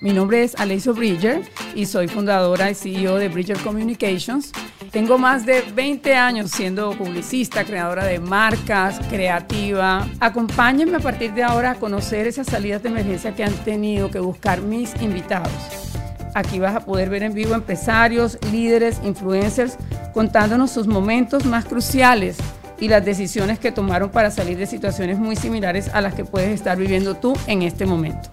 Mi 0.00 0.12
nombre 0.12 0.42
es 0.42 0.54
Aleiso 0.56 0.92
Bridger 0.92 1.40
y 1.74 1.86
soy 1.86 2.08
fundadora 2.08 2.70
y 2.70 2.74
CEO 2.74 3.16
de 3.16 3.30
Bridger 3.30 3.56
Communications. 3.56 4.52
Tengo 4.90 5.16
más 5.16 5.46
de 5.46 5.62
20 5.62 6.14
años 6.14 6.50
siendo 6.50 6.90
publicista, 6.90 7.64
creadora 7.64 8.04
de 8.04 8.18
marcas, 8.20 9.00
creativa. 9.08 10.06
Acompáñenme 10.20 10.98
a 10.98 11.00
partir 11.00 11.32
de 11.32 11.42
ahora 11.42 11.70
a 11.70 11.74
conocer 11.76 12.26
esas 12.26 12.48
salidas 12.48 12.82
de 12.82 12.90
emergencia 12.90 13.34
que 13.34 13.44
han 13.44 13.54
tenido 13.64 14.10
que 14.10 14.20
buscar 14.20 14.60
mis 14.60 14.94
invitados. 15.00 15.52
Aquí 16.34 16.58
vas 16.58 16.76
a 16.76 16.80
poder 16.80 17.08
ver 17.08 17.22
en 17.22 17.32
vivo 17.32 17.54
empresarios, 17.54 18.38
líderes, 18.52 19.00
influencers, 19.02 19.78
contándonos 20.12 20.70
sus 20.70 20.86
momentos 20.86 21.46
más 21.46 21.64
cruciales 21.64 22.36
y 22.78 22.88
las 22.88 23.06
decisiones 23.06 23.58
que 23.58 23.72
tomaron 23.72 24.10
para 24.10 24.30
salir 24.30 24.58
de 24.58 24.66
situaciones 24.66 25.18
muy 25.18 25.34
similares 25.34 25.88
a 25.94 26.02
las 26.02 26.12
que 26.12 26.26
puedes 26.26 26.50
estar 26.50 26.76
viviendo 26.76 27.14
tú 27.14 27.32
en 27.46 27.62
este 27.62 27.86
momento. 27.86 28.28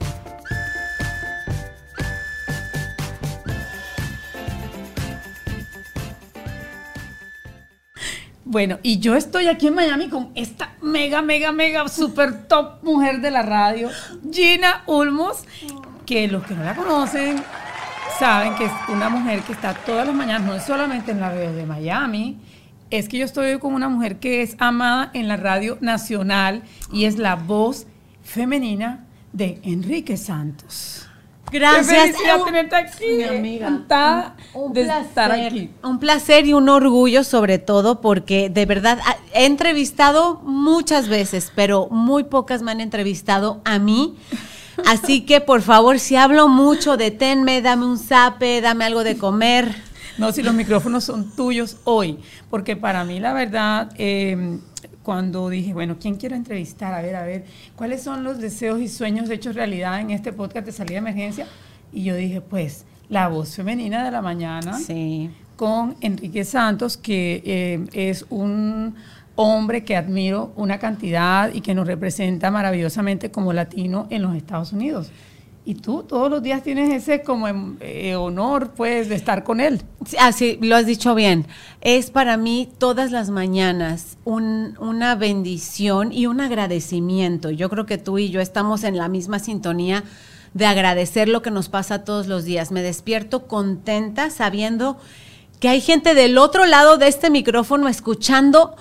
Bueno, 8.55 8.79
y 8.83 8.99
yo 8.99 9.17
estoy 9.17 9.49
aquí 9.49 9.67
en 9.67 9.75
Miami 9.75 10.07
con 10.07 10.29
esta 10.33 10.75
mega, 10.81 11.21
mega, 11.21 11.51
mega, 11.51 11.85
super 11.89 12.47
top 12.47 12.81
mujer 12.83 13.19
de 13.19 13.29
la 13.29 13.41
radio, 13.41 13.89
Gina 14.31 14.81
Ulmos, 14.85 15.43
que 16.05 16.29
los 16.29 16.41
que 16.45 16.53
no 16.53 16.63
la 16.63 16.73
conocen 16.73 17.43
saben 18.17 18.55
que 18.55 18.63
es 18.63 18.71
una 18.87 19.09
mujer 19.09 19.41
que 19.41 19.51
está 19.51 19.73
todas 19.73 20.07
las 20.07 20.15
mañanas, 20.15 20.47
no 20.47 20.57
solamente 20.61 21.11
en 21.11 21.19
la 21.19 21.31
radio 21.31 21.51
de 21.51 21.65
Miami, 21.65 22.39
es 22.91 23.09
que 23.09 23.17
yo 23.17 23.25
estoy 23.25 23.59
con 23.59 23.73
una 23.73 23.89
mujer 23.89 24.19
que 24.19 24.41
es 24.41 24.55
amada 24.59 25.11
en 25.13 25.27
la 25.27 25.35
radio 25.35 25.77
nacional 25.81 26.63
y 26.93 27.03
es 27.03 27.17
la 27.17 27.35
voz 27.35 27.87
femenina 28.23 29.03
de 29.33 29.59
Enrique 29.63 30.15
Santos. 30.15 31.04
Gracias. 31.51 32.15
Qué 32.17 32.43
tenerte 32.45 32.75
aquí. 32.75 33.05
Mi 33.17 33.23
amiga. 33.23 33.67
Encantada 33.67 34.35
Un 34.53 34.73
de 34.73 34.83
placer, 34.83 35.07
estar 35.07 35.31
aquí. 35.31 35.69
Un 35.83 35.99
placer 35.99 36.45
y 36.45 36.53
un 36.53 36.69
orgullo 36.69 37.23
sobre 37.23 37.59
todo 37.59 38.01
porque 38.01 38.49
de 38.49 38.65
verdad 38.65 38.99
ah, 39.05 39.17
he 39.33 39.45
entrevistado 39.45 40.41
muchas 40.43 41.07
veces, 41.07 41.51
pero 41.55 41.87
muy 41.89 42.23
pocas 42.25 42.61
me 42.61 42.71
han 42.71 42.81
entrevistado 42.81 43.61
a 43.65 43.79
mí. 43.79 44.15
Así 44.85 45.21
que 45.21 45.39
por 45.39 45.61
favor, 45.61 45.99
si 45.99 46.15
hablo 46.15 46.47
mucho, 46.47 46.97
deténme, 46.97 47.61
dame 47.61 47.85
un 47.85 47.97
zape, 47.97 48.59
dame 48.61 48.85
algo 48.85 49.03
de 49.03 49.17
comer. 49.17 49.73
No, 50.17 50.31
si 50.31 50.43
los 50.43 50.53
micrófonos 50.53 51.03
son 51.03 51.35
tuyos 51.35 51.77
hoy, 51.83 52.19
porque 52.49 52.75
para 52.75 53.03
mí 53.03 53.19
la 53.19 53.33
verdad, 53.33 53.91
eh, 53.97 54.59
cuando 55.05 55.47
dije, 55.49 55.73
bueno, 55.73 55.95
¿quién 56.01 56.15
quiero 56.15 56.35
entrevistar? 56.35 56.93
A 56.93 57.01
ver, 57.01 57.15
a 57.15 57.23
ver, 57.23 57.45
¿cuáles 57.77 58.03
son 58.03 58.25
los 58.25 58.39
deseos 58.39 58.81
y 58.81 58.89
sueños 58.89 59.29
hechos 59.29 59.55
realidad 59.55 60.01
en 60.01 60.09
este 60.11 60.33
podcast 60.33 60.65
de 60.65 60.71
salida 60.73 60.95
de 60.95 60.97
emergencia? 61.09 61.47
Y 61.93 62.03
yo 62.03 62.15
dije, 62.15 62.41
pues, 62.41 62.83
la 63.07 63.27
voz 63.29 63.55
femenina 63.55 64.03
de 64.03 64.11
la 64.11 64.21
mañana 64.21 64.77
Sí. 64.79 65.29
con 65.55 65.95
Enrique 66.01 66.43
Santos, 66.43 66.97
que 66.97 67.41
eh, 67.45 67.85
es 67.93 68.25
un 68.29 68.95
hombre 69.35 69.83
que 69.85 69.95
admiro 69.95 70.51
una 70.55 70.79
cantidad 70.79 71.53
y 71.53 71.61
que 71.61 71.75
nos 71.75 71.85
representa 71.87 72.49
maravillosamente 72.51 73.29
como 73.31 73.53
latino 73.53 74.07
en 74.09 74.23
los 74.23 74.35
Estados 74.35 74.73
Unidos. 74.73 75.11
Y 75.67 75.75
tú 75.75 76.03
todos 76.03 76.29
los 76.29 76.43
días 76.43 76.61
tienes 76.61 76.91
ese 76.93 77.23
como 77.23 77.47
em, 77.47 77.75
eh, 77.79 78.15
honor, 78.15 78.71
pues, 78.75 79.09
de 79.09 79.15
estar 79.15 79.43
con 79.43 79.59
él. 79.59 79.81
Sí, 80.05 80.15
Así, 80.19 80.59
lo 80.61 80.75
has 80.75 80.85
dicho 80.85 81.15
bien. 81.15 81.47
Es 81.81 82.11
para 82.11 82.37
mí 82.37 82.69
todas 82.77 83.11
las 83.11 83.31
mañanas 83.31 84.17
un- 84.25 84.77
una 84.79 85.15
bendición 85.15 86.11
y 86.13 86.27
un 86.27 86.39
agradecimiento. 86.39 87.49
Yo 87.49 87.69
creo 87.71 87.87
que 87.87 87.97
tú 87.97 88.19
y 88.19 88.29
yo 88.29 88.41
estamos 88.41 88.83
en 88.83 88.95
la 88.95 89.07
misma 89.07 89.39
sintonía 89.39 90.03
de 90.53 90.67
agradecer 90.67 91.27
lo 91.29 91.41
que 91.41 91.49
nos 91.51 91.67
pasa 91.67 92.03
todos 92.03 92.27
los 92.27 92.45
días. 92.45 92.71
Me 92.71 92.83
despierto 92.83 93.47
contenta 93.47 94.29
sabiendo 94.29 94.97
que 95.59 95.69
hay 95.69 95.81
gente 95.81 96.13
del 96.13 96.37
otro 96.37 96.65
lado 96.67 96.97
de 96.97 97.07
este 97.07 97.31
micrófono 97.31 97.87
escuchando 97.87 98.75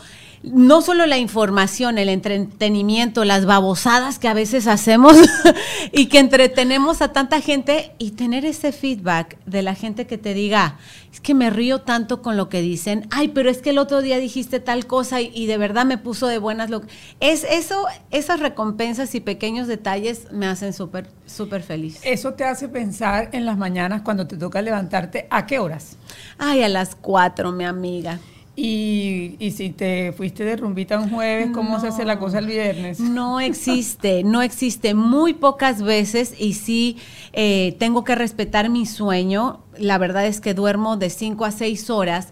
no 0.52 0.82
solo 0.82 1.06
la 1.06 1.16
información, 1.16 1.96
el 1.96 2.10
entretenimiento, 2.10 3.24
las 3.24 3.46
babosadas 3.46 4.18
que 4.18 4.28
a 4.28 4.34
veces 4.34 4.66
hacemos 4.66 5.16
y 5.92 6.06
que 6.06 6.18
entretenemos 6.18 7.00
a 7.00 7.12
tanta 7.12 7.40
gente 7.40 7.92
y 7.98 8.10
tener 8.10 8.44
ese 8.44 8.72
feedback 8.72 9.38
de 9.46 9.62
la 9.62 9.74
gente 9.74 10.06
que 10.06 10.18
te 10.18 10.34
diga, 10.34 10.76
es 11.10 11.20
que 11.20 11.32
me 11.32 11.48
río 11.48 11.80
tanto 11.80 12.20
con 12.20 12.36
lo 12.36 12.50
que 12.50 12.60
dicen, 12.60 13.06
ay, 13.10 13.28
pero 13.28 13.48
es 13.48 13.62
que 13.62 13.70
el 13.70 13.78
otro 13.78 14.02
día 14.02 14.18
dijiste 14.18 14.60
tal 14.60 14.86
cosa 14.86 15.22
y, 15.22 15.30
y 15.34 15.46
de 15.46 15.56
verdad 15.56 15.86
me 15.86 15.96
puso 15.96 16.26
de 16.26 16.38
buenas. 16.38 16.68
Lo 16.68 16.82
es 17.20 17.44
eso, 17.44 17.86
esas 18.10 18.40
recompensas 18.40 19.14
y 19.14 19.20
pequeños 19.20 19.66
detalles 19.66 20.30
me 20.30 20.46
hacen 20.46 20.74
súper, 20.74 21.08
súper 21.24 21.62
feliz. 21.62 22.00
Eso 22.04 22.34
te 22.34 22.44
hace 22.44 22.68
pensar 22.68 23.30
en 23.32 23.46
las 23.46 23.56
mañanas 23.56 24.02
cuando 24.02 24.26
te 24.26 24.36
toca 24.36 24.60
levantarte, 24.60 25.26
¿a 25.30 25.46
qué 25.46 25.58
horas? 25.58 25.96
Ay, 26.36 26.62
a 26.62 26.68
las 26.68 26.94
cuatro, 26.94 27.50
mi 27.52 27.64
amiga. 27.64 28.18
Y, 28.56 29.34
y 29.40 29.50
si 29.50 29.70
te 29.70 30.12
fuiste 30.12 30.44
de 30.44 30.56
rumbita 30.56 30.98
un 30.98 31.10
jueves, 31.10 31.50
¿cómo 31.52 31.80
se 31.80 31.88
hace 31.88 32.04
la 32.04 32.20
cosa 32.20 32.38
el 32.38 32.46
viernes? 32.46 33.00
No 33.00 33.40
existe, 33.40 34.22
no 34.22 34.42
existe 34.42 34.94
muy 34.94 35.34
pocas 35.34 35.82
veces 35.82 36.34
y 36.38 36.54
sí 36.54 36.98
eh, 37.32 37.74
tengo 37.80 38.04
que 38.04 38.14
respetar 38.14 38.68
mi 38.68 38.86
sueño. 38.86 39.60
La 39.76 39.98
verdad 39.98 40.26
es 40.26 40.40
que 40.40 40.54
duermo 40.54 40.96
de 40.96 41.10
5 41.10 41.44
a 41.44 41.50
6 41.50 41.90
horas, 41.90 42.28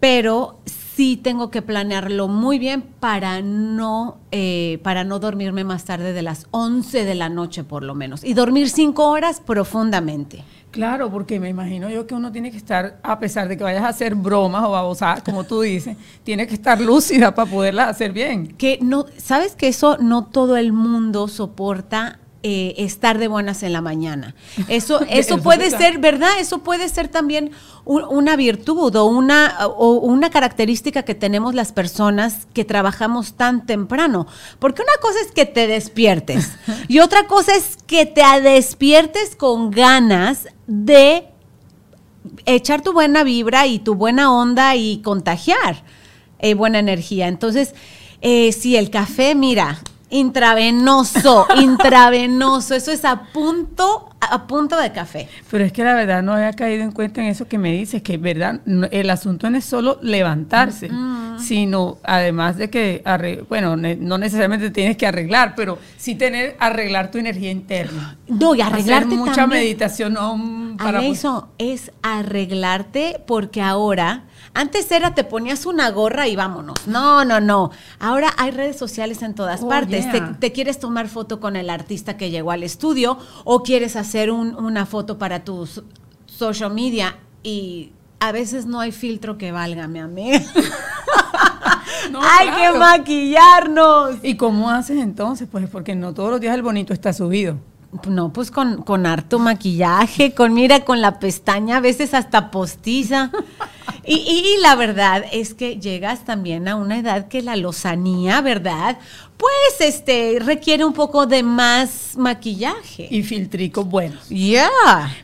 pero 0.00 0.58
sí 0.96 1.16
tengo 1.16 1.50
que 1.50 1.62
planearlo 1.62 2.28
muy 2.28 2.58
bien 2.58 2.82
para 2.82 3.40
no, 3.40 4.18
eh, 4.30 4.80
para 4.82 5.04
no 5.04 5.20
dormirme 5.20 5.64
más 5.64 5.84
tarde 5.84 6.12
de 6.12 6.22
las 6.22 6.48
11 6.50 7.04
de 7.04 7.14
la 7.14 7.28
noche 7.28 7.64
por 7.64 7.82
lo 7.82 7.94
menos 7.94 8.24
y 8.24 8.34
dormir 8.34 8.68
5 8.68 9.08
horas 9.08 9.40
profundamente. 9.40 10.44
Claro, 10.72 11.10
porque 11.10 11.38
me 11.38 11.50
imagino 11.50 11.90
yo 11.90 12.06
que 12.06 12.14
uno 12.14 12.32
tiene 12.32 12.50
que 12.50 12.56
estar, 12.56 12.98
a 13.02 13.18
pesar 13.18 13.46
de 13.46 13.58
que 13.58 13.62
vayas 13.62 13.84
a 13.84 13.88
hacer 13.88 14.14
bromas 14.14 14.64
o 14.64 14.70
babosadas, 14.70 15.22
como 15.22 15.44
tú 15.44 15.60
dices, 15.60 15.98
tiene 16.24 16.46
que 16.46 16.54
estar 16.54 16.80
lúcida 16.80 17.34
para 17.34 17.48
poderlas 17.48 17.90
hacer 17.90 18.12
bien. 18.12 18.48
Que 18.56 18.78
no, 18.80 19.04
sabes 19.18 19.54
que 19.54 19.68
eso 19.68 19.98
no 19.98 20.24
todo 20.24 20.56
el 20.56 20.72
mundo 20.72 21.28
soporta 21.28 22.20
eh, 22.44 22.74
estar 22.78 23.18
de 23.18 23.28
buenas 23.28 23.62
en 23.62 23.72
la 23.72 23.80
mañana. 23.80 24.34
Eso, 24.68 25.00
eso 25.08 25.38
puede 25.38 25.70
ser, 25.70 25.98
¿verdad? 25.98 26.30
Eso 26.40 26.58
puede 26.58 26.88
ser 26.88 27.08
también 27.08 27.52
un- 27.84 28.04
una 28.04 28.34
virtud 28.36 28.94
o 28.96 29.04
una, 29.04 29.56
o 29.66 29.92
una 29.94 30.30
característica 30.30 31.04
que 31.04 31.14
tenemos 31.14 31.54
las 31.54 31.72
personas 31.72 32.46
que 32.52 32.64
trabajamos 32.64 33.34
tan 33.34 33.64
temprano. 33.66 34.26
Porque 34.58 34.82
una 34.82 35.00
cosa 35.00 35.18
es 35.24 35.30
que 35.32 35.46
te 35.46 35.66
despiertes 35.68 36.52
y 36.88 36.98
otra 36.98 37.26
cosa 37.26 37.54
es 37.54 37.76
que 37.86 38.06
te 38.06 38.22
despiertes 38.40 39.36
con 39.36 39.70
ganas 39.70 40.48
de 40.66 41.28
echar 42.46 42.82
tu 42.82 42.92
buena 42.92 43.24
vibra 43.24 43.66
y 43.66 43.78
tu 43.78 43.94
buena 43.94 44.32
onda 44.32 44.76
y 44.76 44.98
contagiar 45.02 45.82
eh, 46.38 46.54
buena 46.54 46.78
energía. 46.78 47.28
Entonces, 47.28 47.74
eh, 48.20 48.52
sí, 48.52 48.76
el 48.76 48.90
café, 48.90 49.34
mira, 49.34 49.80
intravenoso, 50.12 51.46
intravenoso, 51.60 52.74
eso 52.74 52.92
es 52.92 53.04
a 53.04 53.22
punto, 53.32 54.10
a 54.20 54.46
punto 54.46 54.76
de 54.78 54.92
café. 54.92 55.28
Pero 55.50 55.64
es 55.64 55.72
que 55.72 55.82
la 55.84 55.94
verdad 55.94 56.22
no 56.22 56.32
había 56.34 56.52
caído 56.52 56.82
en 56.84 56.92
cuenta 56.92 57.20
en 57.22 57.28
eso 57.28 57.48
que 57.48 57.58
me 57.58 57.72
dices, 57.72 58.02
que 58.02 58.18
verdad, 58.18 58.60
no- 58.64 58.86
el 58.90 59.10
asunto 59.10 59.48
no 59.50 59.58
es 59.58 59.64
solo 59.64 59.98
levantarse, 60.02 60.90
sino 61.38 61.98
además 62.04 62.56
de 62.56 62.70
que, 62.70 63.02
arre- 63.04 63.44
bueno, 63.48 63.76
ne- 63.76 63.96
no 63.96 64.18
necesariamente 64.18 64.70
tienes 64.70 64.96
que 64.96 65.06
arreglar, 65.06 65.54
pero 65.56 65.78
sí 65.96 66.14
tener, 66.14 66.56
arreglar 66.60 67.10
tu 67.10 67.18
energía 67.18 67.50
interna. 67.50 68.16
No, 68.28 68.54
y 68.54 68.60
arreglarte 68.60 69.06
Hacer 69.08 69.18
mucha 69.18 69.34
también. 69.34 69.62
meditación 69.62 70.16
om, 70.16 70.61
para 70.84 71.02
eso 71.04 71.48
es 71.58 71.92
arreglarte 72.02 73.22
porque 73.26 73.60
ahora, 73.62 74.24
antes 74.54 74.90
era 74.90 75.14
te 75.14 75.24
ponías 75.24 75.66
una 75.66 75.90
gorra 75.90 76.28
y 76.28 76.36
vámonos. 76.36 76.86
No, 76.86 77.24
no, 77.24 77.40
no. 77.40 77.70
Ahora 78.00 78.30
hay 78.36 78.50
redes 78.50 78.76
sociales 78.76 79.22
en 79.22 79.34
todas 79.34 79.62
Oh, 79.62 79.68
partes. 79.68 80.04
yeah. 80.04 80.12
Te, 80.12 80.20
te 80.38 80.52
quieres 80.52 80.78
tomar 80.78 81.08
foto 81.08 81.40
con 81.40 81.56
el 81.56 81.70
artista 81.70 82.16
que 82.16 82.30
llegó 82.30 82.50
al 82.50 82.62
estudio 82.62 83.18
o 83.44 83.62
quieres 83.62 83.96
hacer 83.96 84.30
un- 84.30 84.54
una 84.56 84.86
foto 84.86 85.18
para 85.18 85.44
tu 85.44 85.66
so- 85.66 85.84
social 86.26 86.72
media 86.72 87.16
y 87.42 87.92
a 88.20 88.30
veces 88.32 88.66
no 88.66 88.80
hay 88.80 88.92
filtro 88.92 89.36
que 89.38 89.52
valga, 89.52 89.88
mi 89.88 89.98
amiga. 89.98 90.40
No, 92.10 92.20
hay 92.38 92.48
claro. 92.48 92.72
que 92.72 92.78
maquillarnos. 92.78 94.16
¿Y 94.22 94.36
cómo 94.36 94.70
haces 94.70 94.98
entonces? 94.98 95.48
Pues 95.50 95.68
porque 95.70 95.94
no 95.94 96.12
todos 96.12 96.30
los 96.30 96.40
días 96.40 96.54
el 96.54 96.62
bonito 96.62 96.92
está 96.92 97.12
subido. 97.12 97.58
No, 98.08 98.32
pues 98.32 98.50
con, 98.50 98.82
con 98.82 99.04
harto 99.04 99.38
maquillaje, 99.38 100.32
con 100.34 100.54
mira, 100.54 100.80
con 100.80 101.02
la 101.02 101.18
pestaña, 101.18 101.76
a 101.76 101.80
veces 101.80 102.14
hasta 102.14 102.50
postiza. 102.50 103.30
Y, 104.04 104.14
y- 104.14 104.54
y 104.56 104.62
la 104.62 104.74
verdad 104.76 105.24
es 105.30 105.52
que 105.52 105.78
llegas 105.78 106.24
también 106.24 106.68
a 106.68 106.76
una 106.76 106.98
edad 106.98 107.28
que 107.28 107.42
la 107.42 107.54
lozanía, 107.56 108.40
¿verdad? 108.40 108.98
Pues 109.36 109.80
este 109.86 110.38
requiere 110.40 110.84
un 110.86 110.94
poco 110.94 111.26
de 111.26 111.42
más 111.42 112.14
maquillaje. 112.16 113.08
Y 113.10 113.22
filtricos 113.24 113.86
buenos. 113.86 114.26
Ya. 114.30 114.70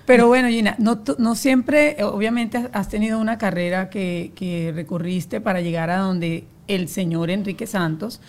Pero 0.05 0.26
bueno, 0.26 0.49
Gina, 0.49 0.75
no, 0.79 1.00
no 1.17 1.35
siempre, 1.37 1.97
obviamente 2.05 2.59
has- 2.59 2.69
has 2.75 2.88
tenido 2.91 3.19
una 3.19 3.38
carrera 3.38 3.88
que, 3.88 4.32
que 4.37 4.73
recorriste 4.75 5.41
para 5.41 5.61
llegar 5.62 5.88
a 5.91 5.99
donde 5.99 6.44
el 6.69 6.88
señor 6.88 7.31
Enrique 7.31 7.67
Santos. 7.67 8.20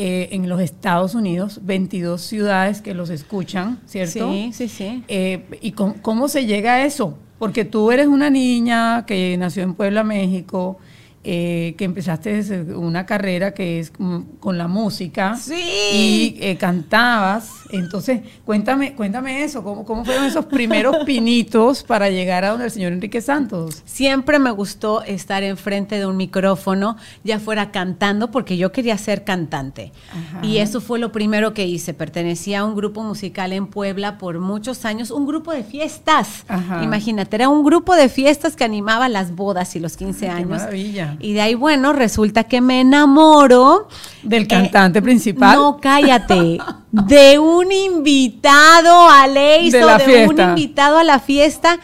eh, 0.00 0.28
en 0.30 0.48
los 0.48 0.60
Estados 0.60 1.16
Unidos, 1.16 1.58
22 1.64 2.20
ciudades 2.20 2.80
que 2.82 2.94
los 2.94 3.10
escuchan, 3.10 3.80
¿cierto? 3.84 4.30
Sí, 4.32 4.50
sí, 4.52 4.68
sí. 4.68 5.02
Eh, 5.08 5.44
¿Y 5.60 5.72
cómo, 5.72 5.96
cómo 6.02 6.28
se 6.28 6.46
llega 6.46 6.74
a 6.74 6.84
eso? 6.84 7.18
Porque 7.40 7.64
tú 7.64 7.90
eres 7.90 8.06
una 8.06 8.30
niña 8.30 9.04
que 9.06 9.36
nació 9.36 9.64
en 9.64 9.74
Puebla, 9.74 10.04
México, 10.04 10.78
eh, 11.24 11.74
que 11.76 11.84
empezaste 11.84 12.62
una 12.74 13.04
carrera 13.04 13.52
que 13.52 13.80
es 13.80 13.90
con 13.90 14.56
la 14.56 14.68
música 14.68 15.36
sí. 15.36 15.54
y 15.92 16.36
eh, 16.40 16.56
cantabas. 16.56 17.50
Entonces, 17.70 18.22
cuéntame, 18.44 18.94
cuéntame 18.94 19.42
eso, 19.42 19.62
¿cómo, 19.62 19.84
¿cómo 19.84 20.04
fueron 20.04 20.24
esos 20.24 20.46
primeros 20.46 20.96
pinitos 21.06 21.82
para 21.82 22.08
llegar 22.08 22.44
a 22.44 22.50
donde 22.50 22.66
el 22.66 22.70
señor 22.70 22.92
Enrique 22.92 23.20
Santos? 23.20 23.82
Siempre 23.84 24.38
me 24.38 24.52
gustó 24.52 25.02
estar 25.02 25.42
enfrente 25.42 25.98
de 25.98 26.06
un 26.06 26.16
micrófono, 26.16 26.96
ya 27.24 27.40
fuera 27.40 27.72
cantando, 27.72 28.30
porque 28.30 28.56
yo 28.56 28.72
quería 28.72 28.96
ser 28.96 29.24
cantante. 29.24 29.92
Ajá. 30.10 30.46
Y 30.46 30.58
eso 30.58 30.80
fue 30.80 30.98
lo 30.98 31.12
primero 31.12 31.52
que 31.52 31.66
hice. 31.66 31.94
Pertenecía 31.94 32.60
a 32.60 32.64
un 32.64 32.74
grupo 32.74 33.02
musical 33.02 33.52
en 33.52 33.66
Puebla 33.66 34.18
por 34.18 34.38
muchos 34.38 34.84
años, 34.84 35.10
un 35.10 35.26
grupo 35.26 35.52
de 35.52 35.64
fiestas. 35.64 36.44
Ajá. 36.48 36.82
Imagínate, 36.82 37.36
era 37.36 37.48
un 37.48 37.64
grupo 37.64 37.94
de 37.94 38.08
fiestas 38.08 38.56
que 38.56 38.64
animaba 38.64 39.08
las 39.08 39.34
bodas 39.34 39.74
y 39.76 39.80
los 39.80 39.96
15 39.96 40.28
Ay, 40.28 40.42
años. 40.42 40.62
Qué 40.62 41.07
Y 41.20 41.32
de 41.32 41.40
ahí, 41.40 41.54
bueno, 41.54 41.92
resulta 41.92 42.44
que 42.44 42.60
me 42.60 42.80
enamoro. 42.80 43.88
Del 44.22 44.46
cantante 44.46 44.98
eh, 44.98 45.02
principal. 45.02 45.56
No, 45.56 45.78
cállate. 45.80 46.58
de 46.90 47.38
un 47.38 47.70
invitado 47.72 49.08
a 49.08 49.26
Leiso, 49.26 49.76
de, 49.76 49.84
la 49.84 49.98
de 49.98 50.28
un 50.28 50.40
invitado 50.40 50.98
a 50.98 51.04
la 51.04 51.18
fiesta 51.18 51.78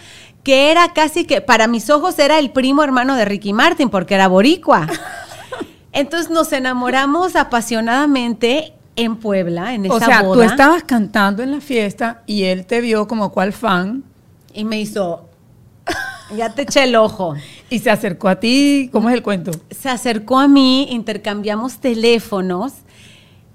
que 0.44 0.70
era 0.70 0.92
casi 0.92 1.24
que, 1.24 1.40
para 1.40 1.66
mis 1.66 1.88
ojos, 1.88 2.18
era 2.18 2.38
el 2.38 2.50
primo 2.50 2.84
hermano 2.84 3.16
de 3.16 3.24
Ricky 3.24 3.52
Martin, 3.52 3.88
porque 3.88 4.14
era 4.14 4.28
boricua. 4.28 4.86
Entonces 5.92 6.30
nos 6.30 6.52
enamoramos 6.52 7.34
apasionadamente 7.34 8.74
en 8.96 9.16
Puebla, 9.16 9.74
en 9.74 9.86
esa 9.86 9.94
o 9.94 10.00
sea, 10.00 10.22
boda. 10.22 10.34
tú 10.34 10.42
estabas 10.42 10.84
cantando 10.84 11.42
en 11.42 11.50
la 11.50 11.60
fiesta 11.60 12.22
y 12.26 12.44
él 12.44 12.66
te 12.66 12.80
vio 12.80 13.08
como 13.08 13.32
cual 13.32 13.52
fan. 13.52 14.04
Y 14.52 14.64
me 14.64 14.80
hizo, 14.80 15.28
ya 16.36 16.54
te 16.54 16.62
eché 16.62 16.84
el 16.84 16.96
ojo. 16.96 17.34
Y 17.70 17.78
se 17.78 17.90
acercó 17.90 18.28
a 18.28 18.40
ti, 18.40 18.88
¿cómo 18.92 19.08
es 19.08 19.14
el 19.14 19.22
cuento? 19.22 19.50
Se 19.70 19.88
acercó 19.88 20.38
a 20.38 20.48
mí, 20.48 20.88
intercambiamos 20.90 21.78
teléfonos. 21.78 22.72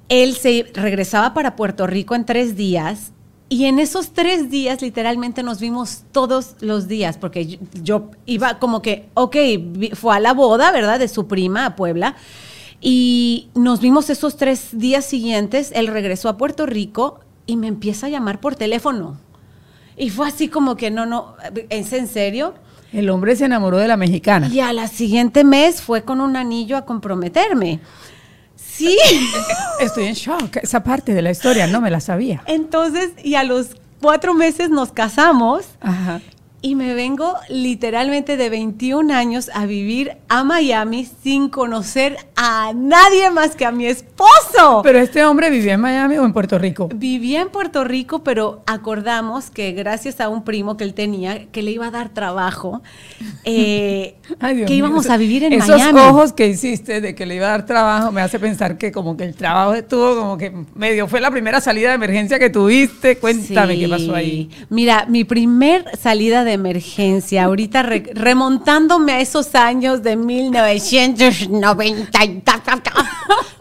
Él 0.10 0.36
se 0.36 0.66
regresaba 0.74 1.34
para 1.34 1.56
Puerto 1.56 1.86
Rico 1.88 2.16
en 2.16 2.26
tres 2.26 2.56
días. 2.56 3.14
Y 3.52 3.66
en 3.66 3.80
esos 3.80 4.12
tres 4.12 4.52
días, 4.52 4.82
literalmente, 4.82 5.42
nos 5.42 5.60
vimos 5.60 6.04
todos 6.12 6.56
los 6.60 6.88
días, 6.88 7.18
porque 7.18 7.48
yo, 7.48 7.58
yo 7.82 8.12
iba 8.28 8.60
como 8.60 8.82
que, 8.82 9.10
ok, 9.16 9.36
fue 9.94 10.16
a 10.16 10.20
la 10.20 10.34
boda, 10.34 10.72
¿verdad? 10.72 11.00
De 11.00 11.08
su 11.08 11.28
prima 11.28 11.66
a 11.66 11.76
Puebla. 11.76 12.16
Y 12.82 13.50
nos 13.56 13.82
vimos 13.82 14.10
esos 14.10 14.38
tres 14.38 14.70
días 14.78 15.06
siguientes. 15.06 15.72
Él 15.74 15.88
regresó 15.88 16.30
a 16.30 16.38
Puerto 16.38 16.66
Rico 16.66 17.22
y 17.46 17.58
me 17.58 17.68
empieza 17.68 18.06
a 18.06 18.10
llamar 18.10 18.40
por 18.40 18.56
teléfono. 18.56 19.18
Y 19.98 20.12
fue 20.12 20.28
así 20.28 20.48
como 20.48 20.78
que, 20.78 20.92
no, 20.92 21.06
no, 21.06 21.36
¿es 21.70 21.92
en 21.94 22.08
serio? 22.08 22.54
El 22.92 23.10
hombre 23.10 23.36
se 23.36 23.46
enamoró 23.46 23.78
de 23.78 23.88
la 23.88 23.98
mexicana. 23.98 24.48
Y 24.48 24.60
a 24.60 24.74
la 24.74 24.88
siguiente 24.88 25.44
mes 25.44 25.82
fue 25.82 26.04
con 26.04 26.22
un 26.22 26.36
anillo 26.36 26.78
a 26.78 26.86
comprometerme. 26.86 27.80
Sí. 28.56 28.98
Estoy 29.80 30.06
en 30.06 30.14
shock. 30.14 30.58
Esa 30.62 30.84
parte 30.84 31.14
de 31.14 31.22
la 31.22 31.32
historia 31.32 31.68
no 31.68 31.82
me 31.82 31.92
la 31.92 32.00
sabía. 32.00 32.42
Entonces, 32.48 33.12
y 33.24 33.36
a 33.36 33.44
los 33.44 33.76
cuatro 34.02 34.34
meses 34.34 34.70
nos 34.70 34.92
casamos. 34.92 35.66
Ajá. 35.82 36.22
Y 36.62 36.76
me 36.76 36.94
vengo 36.94 37.36
literalmente 37.48 38.36
de 38.36 38.50
21 38.50 39.14
años 39.14 39.50
a 39.54 39.66
vivir 39.66 40.18
a 40.28 40.44
Miami 40.44 41.08
sin 41.24 41.48
conocer 41.48 42.18
a 42.36 42.74
nadie 42.76 43.30
más 43.32 43.56
que 43.56 43.66
a 43.66 43.72
mi 43.72 43.86
esposo. 43.86 44.82
Pero 44.84 45.00
este 45.00 45.24
hombre 45.24 45.50
vivía 45.50 45.76
en 45.76 45.80
Miami 45.80 46.18
o 46.18 46.26
en 46.26 46.34
Puerto 46.34 46.58
Rico. 46.60 46.90
Vivía 46.94 47.40
en 47.42 47.50
Puerto 47.50 47.86
Rico, 47.86 48.26
pero 48.26 48.62
acordamos 48.68 49.50
que 49.52 49.72
gracias 49.72 50.20
a 50.20 50.28
un 50.28 50.44
primo 50.44 50.76
que 50.76 50.84
él 50.84 50.94
tenía, 50.94 51.46
que 51.46 51.62
le 51.64 51.72
iba 51.72 51.88
a 51.88 51.92
dar 51.92 52.10
trabajo, 52.10 52.82
eh, 53.46 54.16
Ay, 54.42 54.66
que 54.66 54.74
íbamos 54.74 55.06
mío. 55.06 55.14
a 55.14 55.18
vivir 55.18 55.44
en 55.46 55.54
Esos 55.54 55.70
Miami. 55.70 55.98
Esos 56.00 56.12
ojos 56.12 56.34
que 56.34 56.48
hiciste 56.48 57.00
de 57.00 57.16
que 57.16 57.26
le 57.26 57.36
iba 57.36 57.48
a 57.48 57.52
dar 57.52 57.66
trabajo 57.66 58.12
me 58.12 58.20
hace 58.22 58.38
pensar 58.38 58.78
que 58.78 58.92
como 58.92 59.16
que 59.16 59.24
el 59.24 59.36
trabajo 59.36 59.76
estuvo 59.76 60.14
como 60.16 60.38
que 60.38 60.52
medio 60.76 61.08
fue 61.08 61.22
la 61.22 61.32
primera 61.32 61.62
salida 61.62 61.90
de 61.90 61.96
emergencia 61.96 62.38
que 62.38 62.50
tuviste. 62.50 63.18
Cuéntame 63.18 63.76
Sí. 63.76 63.80
qué 63.80 63.88
pasó 63.88 64.14
ahí. 64.14 64.50
Mira, 64.70 65.06
mi 65.08 65.24
primer 65.24 65.86
salida 65.98 66.44
de 66.44 66.49
emergencia, 66.54 67.44
ahorita 67.46 67.84
re- 67.84 68.12
remontándome 68.14 69.14
a 69.14 69.22
esos 69.22 69.56
años 69.56 70.04
de 70.04 70.16
1990, 70.16 72.24
y 72.26 72.40
ta, 72.42 72.62
ta, 72.64 72.78
ta, 72.82 72.92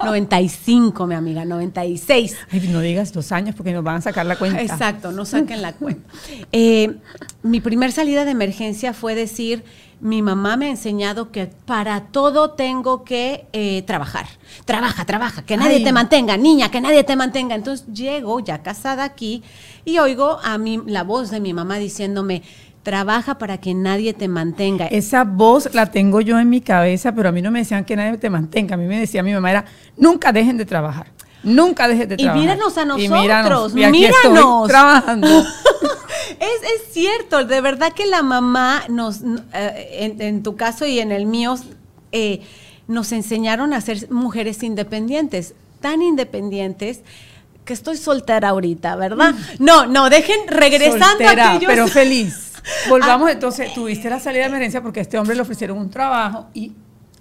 95, 0.05 1.07
mi 1.07 1.15
amiga, 1.15 1.45
96. 1.45 2.37
Ay, 2.51 2.69
no 2.71 2.81
digas 2.81 3.13
dos 3.13 3.33
años 3.33 3.55
porque 3.55 3.73
nos 3.73 3.85
van 3.85 3.97
a 3.97 4.01
sacar 4.01 4.27
la 4.27 4.37
cuenta. 4.37 4.61
Exacto, 4.63 5.13
no 5.13 5.25
saquen 5.25 5.63
la 5.63 5.73
cuenta. 5.73 6.09
Eh, 6.53 6.97
mi 7.43 7.61
primer 7.61 7.93
salida 7.93 8.25
de 8.25 8.31
emergencia 8.33 8.93
fue 8.93 9.15
decir, 9.15 9.65
mi 10.01 10.23
mamá 10.23 10.57
me 10.57 10.67
ha 10.67 10.71
enseñado 10.71 11.33
que 11.33 11.47
para 11.67 12.03
todo 12.03 12.51
tengo 12.51 13.03
que 13.05 13.47
eh, 13.53 13.83
trabajar. 13.87 14.27
Trabaja, 14.65 15.05
trabaja, 15.05 15.43
que 15.43 15.57
nadie 15.57 15.77
Ay. 15.77 15.85
te 15.85 15.93
mantenga, 15.93 16.37
niña, 16.37 16.71
que 16.71 16.81
nadie 16.81 17.03
te 17.05 17.17
mantenga. 17.17 17.55
Entonces 17.55 17.87
llego 17.93 18.39
ya 18.41 18.63
casada 18.63 19.03
aquí 19.05 19.43
y 19.85 19.99
oigo 19.99 20.39
a 20.43 20.57
mí 20.59 20.81
la 20.87 21.03
voz 21.03 21.31
de 21.31 21.41
mi 21.41 21.53
mamá 21.53 21.79
diciéndome, 21.79 22.43
trabaja 22.85 23.39
para 23.39 23.59
que 23.59 23.75
nadie 23.75 24.15
te 24.15 24.29
mantenga. 24.29 24.87
Esa 24.87 25.25
voz 25.25 25.75
la 25.75 25.87
tengo 25.87 26.21
yo 26.21 26.39
en 26.39 26.49
mi 26.49 26.61
cabeza, 26.61 27.13
pero 27.13 27.29
a 27.29 27.33
mí 27.33 27.43
no 27.43 27.51
me 27.51 27.59
decían 27.59 27.85
que 27.85 27.97
nadie 27.97 28.17
te 28.19 28.31
mantenga. 28.31 28.75
A 28.75 28.79
mí 28.79 28.87
me 28.87 28.99
decía 29.01 29.23
mi 29.23 29.33
mamá 29.33 29.51
era, 29.51 29.65
nunca 29.97 30.33
dejen 30.33 30.57
de 30.57 30.65
trabajar. 30.65 31.09
Nunca 31.43 31.87
dejes 31.87 32.09
de 32.09 32.15
Y 32.15 32.19
trabajar. 32.25 32.41
míranos 32.41 32.79
a 32.79 32.83
Y 32.83 33.09
nosotros, 33.09 33.77
y 33.77 33.85
aquí 33.85 34.05
estoy 34.07 34.31
míranos. 34.31 34.69
trabajando. 34.69 35.29
Es, 36.41 36.63
es 36.63 36.93
cierto, 36.93 37.45
de 37.45 37.61
verdad 37.61 37.93
que 37.93 38.07
la 38.07 38.23
mamá 38.23 38.85
nos, 38.89 39.21
eh, 39.53 39.89
en, 40.01 40.21
en 40.23 40.43
tu 40.43 40.57
caso 40.57 40.87
y 40.87 41.01
en 41.01 41.13
el 41.13 41.27
mío, 41.27 41.57
eh, 42.13 42.41
nos 42.87 43.13
enseñaron 43.13 43.75
a 43.75 43.81
ser 43.81 44.11
mujeres 44.11 44.63
independientes, 44.63 45.55
tan 45.81 46.03
independientes 46.03 47.03
que 47.65 47.75
estoy 47.75 47.99
soltera 47.99 48.49
ahorita, 48.49 48.97
¿verdad? 48.97 49.35
No, 49.59 49.87
no, 49.87 50.09
dejen, 50.09 50.49
regresando 50.49 51.07
Soltera, 51.07 51.57
a 51.57 51.61
pero 51.61 51.87
feliz. 51.87 52.53
Volvamos 52.89 53.31
entonces, 53.31 53.73
tuviste 53.75 54.09
la 54.09 54.19
salida 54.21 54.45
de 54.45 54.49
emergencia 54.49 54.83
porque 54.83 55.01
a 55.01 55.03
este 55.03 55.19
hombre 55.19 55.37
le 55.37 55.43
ofrecieron 55.43 55.77
un 55.77 55.91
trabajo 55.91 56.47
y 56.55 56.73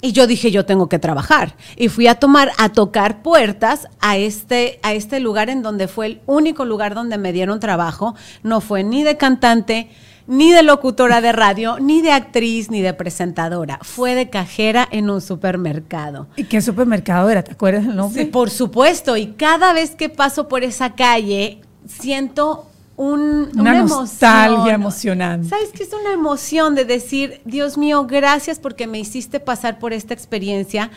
Y 0.01 0.11
yo 0.11 0.27
dije, 0.27 0.51
yo 0.51 0.65
tengo 0.65 0.89
que 0.89 0.99
trabajar. 0.99 1.55
Y 1.75 1.89
fui 1.89 2.07
a 2.07 2.15
tomar, 2.15 2.51
a 2.57 2.69
tocar 2.69 3.23
puertas 3.23 3.88
a 3.99 4.17
este, 4.17 4.79
a 4.83 4.94
este 4.94 5.19
lugar 5.19 5.49
en 5.49 5.63
donde 5.63 5.88
fue 5.88 6.05
el 6.05 6.21
único 6.27 6.65
lugar 6.65 6.94
donde 6.94 7.17
me 7.17 7.33
dieron 7.33 7.59
trabajo. 7.59 8.15
No 8.44 8.61
fue 8.61 8.83
ni 8.83 9.03
de 9.03 9.17
cantante, 9.17 9.89
ni 10.27 10.51
de 10.51 10.61
locutora 10.61 11.19
de 11.21 11.31
radio, 11.31 11.80
ni 11.80 12.01
de 12.01 12.11
actriz, 12.11 12.69
ni 12.69 12.81
de 12.81 12.94
presentadora. 12.94 13.80
Fue 13.81 14.13
de 14.13 14.30
cajera 14.30 14.87
en 14.92 15.09
un 15.09 15.21
supermercado. 15.21 16.27
¿Y 16.35 16.44
qué 16.44 16.61
supermercado 16.61 17.30
era? 17.30 17.44
¿Te 17.44 17.54
acuerdas 17.54 17.85
el 17.85 17.95
nombre? 17.95 18.23
Sí, 18.23 18.30
por 18.30 18.51
supuesto. 18.51 19.18
Y 19.18 19.27
cada 19.27 19.73
vez 19.73 19.95
que 19.95 20.09
paso 20.09 20.47
por 20.47 20.63
esa 20.63 20.94
calle, 20.94 21.61
siento 21.87 22.68
un, 22.97 23.51
Una 23.54 23.71
una, 23.71 23.83
nostalgia 23.83 24.73
emoción. 24.73 24.81
emocionante. 25.21 25.49
¿Sabes 25.49 25.69
qué 25.73 25.83
es 25.83 25.94
una 25.94 26.11
emoción 26.11 26.75
de 26.75 26.83
decir, 26.83 27.42
Dios 27.45 27.77
mío, 27.77 28.06
gracias 28.07 28.59
porque 28.59 28.87
me 28.87 28.99
hiciste 28.99 29.39
pasar 29.39 29.80
por 29.80 29.94
esta 29.94 30.13
experiencia 30.13 30.89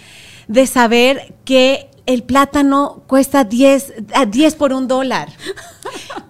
de 0.48 0.66
saber 0.66 1.34
que 1.44 1.90
el 2.06 2.22
plátano 2.24 3.02
cuesta 3.06 3.44
10, 3.44 3.94
a 4.14 4.26
10 4.26 4.54
por 4.56 4.72
un 4.72 4.88
dólar. 4.88 5.28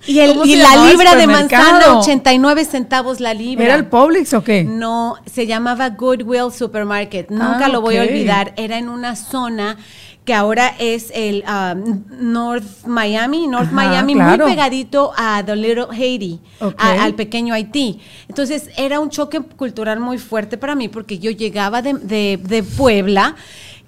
Y, 0.06 0.18
el, 0.18 0.30
¿Cómo 0.32 0.44
y 0.44 0.56
se 0.56 0.62
la 0.62 0.86
libra 0.86 1.14
de 1.14 1.26
manzana, 1.26 1.98
89 1.98 2.64
centavos 2.64 3.20
la 3.20 3.32
libra. 3.32 3.64
¿Era 3.66 3.74
el 3.76 3.86
Publix 3.86 4.34
o 4.34 4.42
qué? 4.42 4.64
No, 4.64 5.16
se 5.26 5.46
llamaba 5.46 5.90
Goodwill 5.90 6.52
Supermarket. 6.52 7.30
Nunca 7.30 7.66
Ah, 7.66 7.68
lo 7.68 7.80
voy 7.80 7.96
a 7.96 8.02
olvidar. 8.02 8.52
Era 8.56 8.78
en 8.78 8.88
una 8.88 9.14
zona 9.16 9.76
que 10.24 10.34
ahora 10.34 10.74
es 10.78 11.10
el 11.14 11.42
um, 11.48 12.04
North 12.20 12.84
Miami, 12.86 13.46
North 13.48 13.66
Ajá, 13.66 13.74
Miami, 13.74 14.14
claro. 14.14 14.44
muy 14.44 14.52
pegadito 14.54 15.12
a 15.16 15.42
The 15.44 15.56
Little 15.56 15.86
Haiti, 15.90 16.40
a- 16.76 17.02
al 17.04 17.14
pequeño 17.14 17.54
Haití. 17.54 17.98
Entonces 18.28 18.68
era 18.76 19.00
un 19.00 19.10
choque 19.10 19.40
cultural 19.40 19.98
muy 19.98 20.18
fuerte 20.18 20.56
para 20.58 20.74
mí 20.74 20.88
porque 20.88 21.18
yo 21.18 21.30
llegaba 21.30 21.82
de, 21.82 21.94
de- 21.94 22.38
de 22.42 22.62
Puebla 22.62 23.34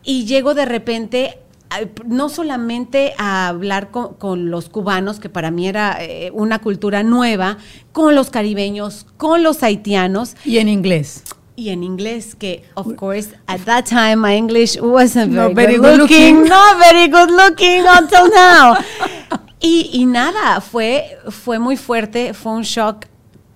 y 0.02 0.24
llego 0.24 0.54
de 0.54 0.64
repente 0.64 1.38
no 2.06 2.28
solamente 2.28 3.14
a 3.16 3.48
hablar 3.48 3.90
con, 3.90 4.12
con 4.14 4.50
los 4.50 4.68
cubanos, 4.68 5.18
que 5.20 5.30
para 5.30 5.50
mí 5.50 5.66
era 5.68 5.96
eh, 6.04 6.30
una 6.34 6.58
cultura 6.58 7.02
nueva, 7.02 7.56
con 7.92 8.14
los 8.14 8.28
caribeños, 8.28 9.06
con 9.16 9.42
los 9.42 9.62
haitianos, 9.62 10.36
Y 10.44 10.58
en 10.58 10.68
inglés. 10.68 11.22
Y 11.62 11.70
en 11.70 11.84
inglés, 11.84 12.34
que 12.34 12.64
of 12.74 12.94
course 12.96 13.34
at 13.46 13.60
that 13.60 13.84
time 13.84 14.16
my 14.16 14.36
English 14.36 14.76
wasn't 14.80 15.32
very 15.54 15.76
good, 15.76 15.82
good 15.82 15.98
looking, 15.98 16.36
looking. 16.36 16.44
not 16.48 16.78
very 16.78 17.08
good 17.08 17.30
looking 17.30 17.84
until 17.86 18.28
now. 18.30 18.76
y, 19.60 19.90
y 19.92 20.06
nada, 20.06 20.60
fue, 20.60 21.18
fue 21.28 21.58
muy 21.58 21.76
fuerte, 21.76 22.34
fue 22.34 22.52
un 22.52 22.62
shock 22.62 23.06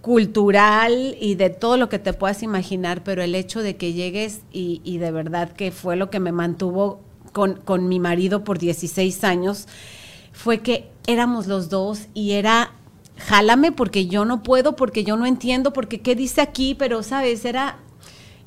cultural 0.02 1.16
y 1.20 1.34
de 1.34 1.50
todo 1.50 1.76
lo 1.76 1.88
que 1.88 1.98
te 1.98 2.12
puedas 2.12 2.44
imaginar, 2.44 3.02
pero 3.02 3.22
el 3.22 3.34
hecho 3.34 3.60
de 3.60 3.76
que 3.76 3.92
llegues 3.92 4.42
y, 4.52 4.80
y 4.84 4.98
de 4.98 5.10
verdad 5.10 5.50
que 5.50 5.72
fue 5.72 5.96
lo 5.96 6.10
que 6.10 6.20
me 6.20 6.30
mantuvo 6.30 7.00
con, 7.32 7.54
con 7.54 7.88
mi 7.88 7.98
marido 7.98 8.44
por 8.44 8.58
16 8.58 9.24
años, 9.24 9.66
fue 10.32 10.60
que 10.60 10.88
éramos 11.08 11.48
los 11.48 11.70
dos 11.70 12.06
y 12.14 12.32
era 12.32 12.70
jálame 13.18 13.72
porque 13.72 14.06
yo 14.06 14.24
no 14.24 14.42
puedo, 14.42 14.76
porque 14.76 15.02
yo 15.02 15.16
no 15.16 15.26
entiendo, 15.26 15.72
porque 15.72 16.00
qué 16.00 16.14
dice 16.14 16.40
aquí, 16.40 16.74
pero 16.74 17.02
sabes, 17.02 17.44
era... 17.44 17.78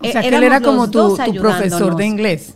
O 0.01 0.11
sea, 0.11 0.21
que 0.21 0.27
él 0.29 0.43
era 0.43 0.61
como 0.61 0.89
tu, 0.89 1.17
tu 1.17 1.33
profesor 1.35 1.95
de 1.95 2.05
inglés. 2.05 2.53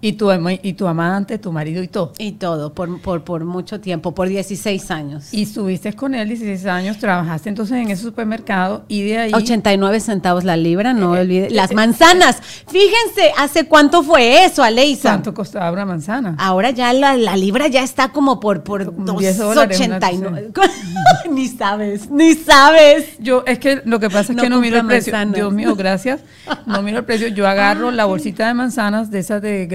Y 0.00 0.12
tu, 0.12 0.30
y 0.62 0.72
tu 0.74 0.86
amante, 0.86 1.38
tu 1.38 1.50
marido 1.50 1.82
y 1.82 1.88
todo. 1.88 2.12
Y 2.18 2.32
todo, 2.32 2.72
por, 2.72 3.00
por, 3.00 3.24
por, 3.24 3.44
mucho 3.44 3.80
tiempo, 3.80 4.14
por 4.14 4.28
16 4.28 4.90
años. 4.92 5.34
Y 5.34 5.42
estuviste 5.42 5.92
con 5.94 6.14
él 6.14 6.28
16 6.28 6.66
años, 6.66 6.98
trabajaste 6.98 7.48
entonces 7.48 7.78
en 7.78 7.90
ese 7.90 8.02
supermercado 8.02 8.84
y 8.86 9.02
de 9.02 9.18
ahí... 9.18 9.32
89 9.34 9.98
centavos 9.98 10.44
la 10.44 10.56
libra, 10.56 10.92
no 10.92 11.16
eh, 11.16 11.20
olvides. 11.22 11.52
Las 11.52 11.72
manzanas, 11.72 12.40
fíjense, 12.68 13.32
¿hace 13.36 13.66
cuánto 13.66 14.04
fue 14.04 14.44
eso, 14.44 14.62
Aleisa? 14.62 15.10
¿Cuánto 15.10 15.34
costaba 15.34 15.72
una 15.72 15.84
manzana? 15.84 16.36
Ahora 16.38 16.70
ya 16.70 16.92
la, 16.92 17.16
libra 17.36 17.66
ya 17.66 17.82
está 17.82 18.10
como 18.10 18.38
por, 18.38 18.62
por 18.62 18.94
289. 19.04 20.52
ni 21.30 21.48
sabes, 21.48 22.10
ni 22.10 22.34
sabes. 22.34 23.18
Yo, 23.18 23.42
es 23.46 23.58
que 23.58 23.82
lo 23.84 23.98
que 23.98 24.10
pasa 24.10 24.32
es 24.32 24.40
que 24.40 24.48
no 24.48 24.60
miro 24.60 24.78
el 24.78 24.86
precio. 24.86 25.12
Dios 25.34 25.52
mío, 25.52 25.74
gracias. 25.74 26.20
No 26.66 26.82
miro 26.82 26.98
el 26.98 27.04
precio. 27.04 27.28
Yo 27.28 27.48
agarro 27.48 27.90
la 27.90 28.04
bolsita 28.04 28.46
de 28.46 28.54
manzanas 28.54 29.10
de 29.10 29.18
esas 29.18 29.42
de 29.42 29.66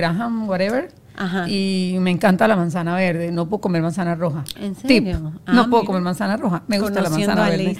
whatever. 0.47 0.89
Y 1.47 1.95
me 1.99 2.11
encanta 2.11 2.47
la 2.47 2.55
manzana 2.55 2.95
verde. 2.95 3.31
No 3.31 3.47
puedo 3.47 3.61
comer 3.61 3.81
manzana 3.81 4.15
roja. 4.15 4.43
¿En 4.59 4.75
serio? 4.75 5.19
no 5.19 5.61
ah, 5.61 5.67
puedo 5.69 5.85
comer 5.85 6.01
manzana 6.01 6.37
roja. 6.37 6.63
Me 6.67 6.79
gusta 6.79 7.01
la 7.01 7.09
manzana 7.09 7.49
verde. 7.49 7.77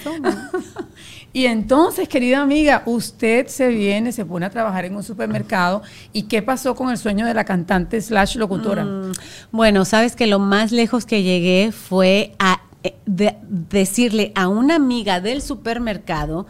y 1.34 1.46
entonces, 1.46 2.08
querida 2.08 2.42
amiga, 2.42 2.84
usted 2.86 3.48
se 3.48 3.70
viene, 3.70 4.12
se 4.12 4.26
pone 4.26 4.46
a 4.46 4.50
trabajar 4.50 4.86
en 4.86 4.96
un 4.96 5.04
supermercado. 5.04 5.82
¿Y 6.12 6.24
qué 6.24 6.42
pasó 6.42 6.76
con 6.76 6.90
el 6.92 6.98
sueño 6.98 7.26
de 7.26 7.34
la 7.34 7.44
cantante 7.44 8.00
slash 8.02 8.36
locutora? 8.36 8.86
Mm, 8.86 9.14
bueno, 9.52 9.84
sabes 9.86 10.16
que 10.16 10.28
lo 10.28 10.40
más 10.40 10.72
lejos 10.72 11.06
que 11.06 11.24
llegué 11.24 11.72
fue 11.72 12.36
a 12.38 12.62
eh, 12.84 12.96
decirle 13.06 14.32
a 14.36 14.48
una 14.48 14.76
amiga 14.76 15.22
del 15.22 15.42
supermercado 15.42 16.46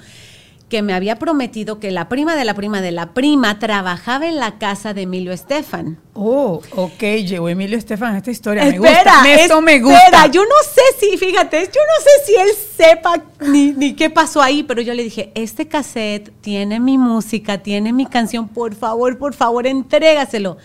que 0.73 0.81
me 0.81 0.95
había 0.95 1.17
prometido 1.17 1.79
que 1.79 1.91
la 1.91 2.09
prima 2.09 2.35
de 2.35 2.45
la 2.45 2.55
prima 2.55 2.81
de 2.81 2.91
la 2.91 3.13
prima 3.13 3.59
trabajaba 3.59 4.25
en 4.25 4.37
la 4.37 4.57
casa 4.57 4.95
de 4.95 5.03
Emilio 5.03 5.31
Estefan. 5.31 5.99
Oh, 6.15 6.63
ok, 6.71 6.99
llegó 7.23 7.47
Emilio 7.47 7.77
Estefan 7.77 8.15
a 8.15 8.17
esta 8.17 8.31
historia. 8.31 8.65
me 8.65 8.79
gusta, 8.79 9.21
esto 9.35 9.61
me 9.61 9.79
gusta. 9.79 10.25
Yo 10.31 10.41
no 10.41 10.55
sé 10.73 10.81
si, 10.99 11.15
fíjate, 11.15 11.59
yo 11.59 11.79
no 11.79 12.03
sé 12.03 12.25
si 12.25 12.33
él 12.33 12.49
sepa 12.75 13.23
ni, 13.41 13.73
ni 13.73 13.93
qué 13.93 14.09
pasó 14.09 14.41
ahí, 14.41 14.63
pero 14.63 14.81
yo 14.81 14.95
le 14.95 15.03
dije, 15.03 15.31
este 15.35 15.67
cassette 15.67 16.31
tiene 16.41 16.79
mi 16.79 16.97
música, 16.97 17.59
tiene 17.59 17.93
mi 17.93 18.07
canción, 18.07 18.47
por 18.47 18.73
favor, 18.73 19.19
por 19.19 19.35
favor, 19.35 19.67
entrégaselo. 19.67 20.57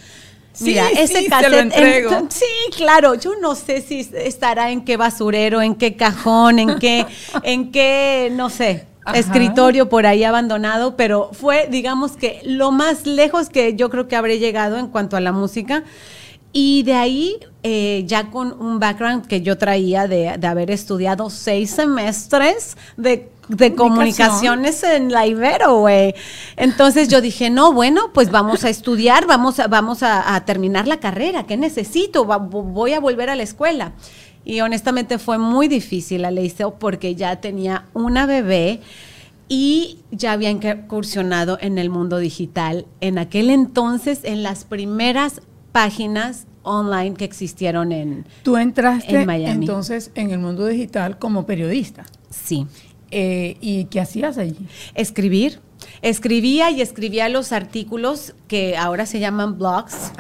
Mira, 0.61 0.89
ese 0.89 1.19
sí, 1.19 1.27
cassette. 1.29 1.51
Lo 1.51 1.59
entrego. 1.59 2.11
sí, 2.31 2.47
claro. 2.75 3.15
Yo 3.15 3.33
no 3.43 3.55
sé 3.55 3.83
si 3.83 4.09
estará 4.15 4.71
en 4.71 4.87
qué 4.87 4.97
basurero, 4.97 5.61
en 5.61 5.75
qué 5.75 5.97
cajón, 5.97 6.61
en 6.61 6.79
qué, 6.79 7.05
en 7.43 7.71
qué, 7.71 8.33
no 8.33 8.49
sé 8.49 8.87
escritorio 9.15 9.89
por 9.89 10.07
ahí 10.07 10.25
abandonado, 10.25 10.97
pero 10.97 11.31
fue, 11.33 11.69
digamos 11.71 12.17
que, 12.17 12.41
lo 12.45 12.71
más 12.71 13.07
lejos 13.07 13.49
que 13.49 13.75
yo 13.75 13.91
creo 13.91 14.09
que 14.09 14.17
habré 14.17 14.39
llegado 14.39 14.79
en 14.79 14.89
cuanto 14.89 15.17
a 15.17 15.21
la 15.21 15.33
música. 15.33 15.85
Y 16.53 16.83
de 16.85 16.95
ahí, 16.95 17.37
eh, 17.63 18.05
ya 18.07 18.31
con 18.31 18.59
un 18.61 18.79
background 18.79 19.27
que 19.27 19.43
yo 19.43 19.59
traía 19.59 20.09
de, 20.09 20.29
haber 20.29 20.71
estudiado 20.71 21.29
seis 21.31 21.71
semestres 21.71 22.77
de, 22.97 23.31
comunicaciones 23.77 24.83
en 24.83 25.13
la 25.13 25.27
Ibero, 25.27 25.79
güey. 25.81 26.15
Entonces 26.57 27.09
yo 27.09 27.21
dije, 27.21 27.51
no, 27.51 27.73
bueno, 27.73 28.11
pues 28.13 28.31
vamos 28.31 28.65
a 28.65 28.71
estudiar, 28.71 29.27
vamos 29.27 29.59
a, 29.59 29.69
vamos 29.69 30.03
a, 30.03 30.43
terminar 30.45 30.87
la 30.87 31.01
carrera, 31.01 31.45
¿qué 31.45 31.57
necesito? 31.57 32.25
voy 32.25 32.93
a 32.93 33.01
volver 33.01 33.31
a 33.31 33.37
la 33.37 33.43
escuela. 33.43 33.93
Y 34.45 34.61
honestamente 34.61 35.19
fue 35.19 35.39
muy 35.39 35.69
difícil 35.69 36.23
la 36.23 36.31
ley 36.31 36.55
porque 36.79 37.15
ya 37.15 37.37
tenía 37.41 37.85
una 37.93 38.25
bebé 38.25 38.81
y 39.49 39.99
ya 40.11 40.33
había 40.33 40.51
incursionado 40.51 41.59
en 41.61 41.79
el 41.79 41.91
mundo 41.91 42.19
digital. 42.19 42.87
En 43.01 43.19
aquel 43.19 43.51
entonces, 43.51 44.21
en 44.25 44.43
las 44.43 44.65
primeras 44.65 45.43
páginas 45.73 46.47
online 46.63 47.15
que 47.15 47.25
existieron 47.25 47.93
en 47.93 48.27
Tú 48.43 48.57
entraste 48.57 49.21
entonces 49.21 50.11
en 50.15 50.31
el 50.31 50.39
mundo 50.39 50.67
digital 50.67 51.19
como 51.19 51.47
periodista. 51.47 52.05
Sí. 52.31 52.67
Eh, 53.11 53.57
¿Y 53.61 53.85
qué 53.87 54.01
hacías 54.01 54.39
allí? 54.39 54.57
Escribir 54.95 55.61
escribía 56.03 56.71
y 56.71 56.81
escribía 56.81 57.29
los 57.29 57.53
artículos 57.53 58.35
que 58.49 58.77
ahora 58.77 59.05
se 59.05 59.21
llaman 59.21 59.59
blogs 59.59 60.13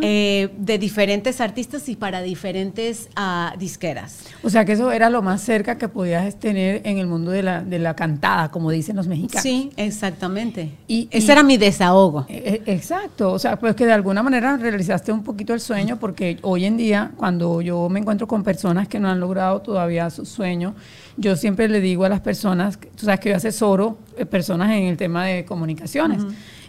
eh, 0.00 0.48
de 0.56 0.78
diferentes 0.78 1.40
artistas 1.40 1.88
y 1.88 1.96
para 1.96 2.22
diferentes 2.22 3.08
uh, 3.18 3.58
disqueras. 3.58 4.20
O 4.44 4.48
sea 4.48 4.64
que 4.64 4.72
eso 4.72 4.92
era 4.92 5.10
lo 5.10 5.22
más 5.22 5.42
cerca 5.42 5.76
que 5.76 5.88
podías 5.88 6.38
tener 6.38 6.82
en 6.84 6.98
el 6.98 7.08
mundo 7.08 7.32
de 7.32 7.42
la, 7.42 7.62
de 7.62 7.80
la 7.80 7.94
cantada, 7.96 8.50
como 8.50 8.70
dicen 8.70 8.94
los 8.94 9.08
mexicanos. 9.08 9.42
Sí, 9.42 9.70
exactamente. 9.76 10.70
Y, 10.86 11.08
Ese 11.10 11.32
era 11.32 11.42
mi 11.42 11.56
desahogo. 11.56 12.26
E, 12.28 12.62
e, 12.64 12.72
exacto, 12.72 13.32
o 13.32 13.38
sea, 13.38 13.58
pues 13.58 13.74
que 13.74 13.86
de 13.86 13.92
alguna 13.92 14.22
manera 14.22 14.56
realizaste 14.56 15.10
un 15.10 15.24
poquito 15.24 15.52
el 15.52 15.60
sueño, 15.60 15.98
porque 15.98 16.38
hoy 16.42 16.66
en 16.66 16.76
día, 16.76 17.10
cuando 17.16 17.60
yo 17.60 17.88
me 17.88 17.98
encuentro 17.98 18.28
con 18.28 18.44
personas 18.44 18.86
que 18.86 19.00
no 19.00 19.10
han 19.10 19.18
logrado 19.18 19.60
todavía 19.60 20.08
su 20.10 20.24
sueño, 20.24 20.74
yo 21.16 21.36
siempre 21.36 21.68
le 21.68 21.80
digo 21.80 22.04
a 22.04 22.08
las 22.08 22.20
personas, 22.20 22.78
tú 22.78 23.06
sabes 23.06 23.20
que 23.20 23.30
yo 23.30 23.36
asesoro 23.36 23.98
eh, 24.16 24.26
personas 24.26 24.70
en 24.70 24.84
el 24.84 24.96
tema 24.96 25.26
de 25.26 25.44
comunicaciones, 25.44 26.24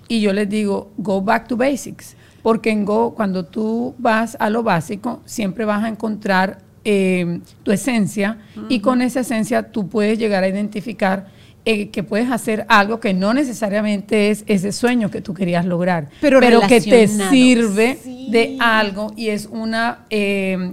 y 0.08 0.22
yo 0.22 0.34
les 0.34 0.50
digo, 0.50 0.92
go 0.98 1.22
back 1.22 1.48
to 1.48 1.58
basics, 1.58 2.16
porque 2.42 2.70
en 2.70 2.86
Go, 2.86 3.16
cuando 3.16 3.46
tú 3.46 3.96
vas 3.98 4.38
a 4.40 4.50
lo 4.50 4.64
básico, 4.64 5.22
siempre 5.26 5.66
vas 5.66 5.84
a 5.84 5.88
encontrar 5.88 6.60
eh, 6.84 7.40
tu 7.64 7.72
esencia, 7.72 8.38
y 8.70 8.80
con 8.80 9.02
esa 9.02 9.22
esencia 9.22 9.72
tú 9.72 9.90
puedes 9.90 10.20
llegar 10.20 10.44
a 10.44 10.48
identificar 10.48 11.28
eh, 11.68 11.90
que 11.90 12.04
puedes 12.04 12.30
hacer 12.30 12.66
algo 12.70 13.00
que 13.00 13.16
no 13.16 13.34
necesariamente 13.34 14.30
es 14.30 14.44
ese 14.46 14.72
sueño 14.72 15.10
que 15.10 15.22
tú 15.22 15.34
querías 15.34 15.66
lograr, 15.66 16.10
pero, 16.22 16.40
que 16.68 16.82
te 16.82 17.08
sirve 17.08 17.98
de 18.30 18.58
algo 18.60 19.12
y 19.16 19.30
es 19.30 19.48
una 19.48 20.06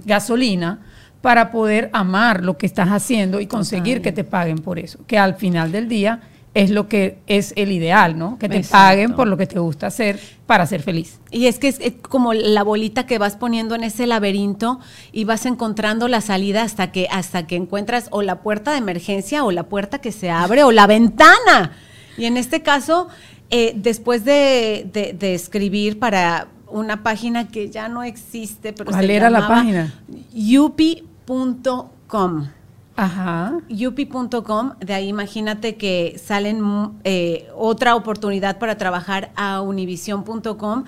gasolina 0.05 0.81
para 1.23 1.51
poder 1.51 1.89
amar 1.93 2.43
lo 2.43 2.57
que 2.57 2.65
estás 2.65 2.89
haciendo 2.89 3.39
y 3.39 3.47
conseguir 3.47 4.01
que 4.01 4.11
te 4.11 4.23
paguen 4.23 4.57
por 4.57 4.77
eso, 4.77 4.99
que 5.07 5.17
al 5.17 5.35
final 5.35 5.71
del 5.71 5.87
día 5.87 6.19
es 6.53 6.69
lo 6.69 6.87
que 6.87 7.19
es 7.25 7.53
el 7.55 7.71
ideal, 7.71 8.17
¿no? 8.17 8.37
Que 8.37 8.47
te 8.47 8.63
paguen 8.63 9.15
por 9.15 9.27
lo 9.27 9.37
que 9.37 9.47
te 9.47 9.59
gusta 9.59 9.87
hacer 9.87 10.19
para 10.45 10.67
ser 10.67 10.83
feliz. 10.83 11.19
Y 11.31 11.47
es 11.47 11.57
que 11.57 11.67
es, 11.69 11.79
como 12.01 12.33
la 12.33 12.63
bolita 12.63 13.07
que 13.07 13.17
vas 13.17 13.35
poniendo 13.35 13.73
en 13.73 13.83
ese 13.83 14.05
laberinto 14.05 14.79
y 15.11 15.23
vas 15.23 15.45
encontrando 15.47 16.07
la 16.07 16.21
salida 16.21 16.61
hasta 16.61 16.91
que 16.91 17.07
hasta 17.09 17.47
que 17.47 17.55
encuentras 17.55 18.07
o 18.11 18.21
la 18.21 18.41
puerta 18.41 18.71
de 18.71 18.77
emergencia 18.77 19.43
o 19.43 19.51
la 19.51 19.63
puerta 19.63 19.99
que 19.99 20.11
se 20.11 20.29
abre 20.29 20.63
o 20.63 20.71
la 20.71 20.85
ventana. 20.85 21.71
Y 22.17 22.25
en 22.25 22.37
este 22.37 22.61
caso, 22.61 23.07
eh, 23.49 23.73
después 23.75 24.23
de, 24.23 24.89
escribir 25.21 25.97
para 25.97 26.47
una 26.67 27.01
página 27.01 27.47
que 27.47 27.69
ya 27.69 27.89
no 27.89 28.03
existe, 28.03 28.73
pero 28.73 28.91
¿Cuál 28.91 29.09
era 29.09 29.29
la 29.31 29.47
página? 29.47 29.93
Yupi 30.33 31.03
yupi.com. 31.27 32.47
Ajá. 32.95 33.59
Yupi.com, 33.69 34.73
de 34.79 34.93
ahí 34.93 35.07
imagínate 35.07 35.75
que 35.75 36.19
salen 36.23 36.61
eh, 37.03 37.49
otra 37.55 37.95
oportunidad 37.95 38.59
para 38.59 38.77
trabajar 38.77 39.31
a 39.35 39.61
univision.com 39.61 40.83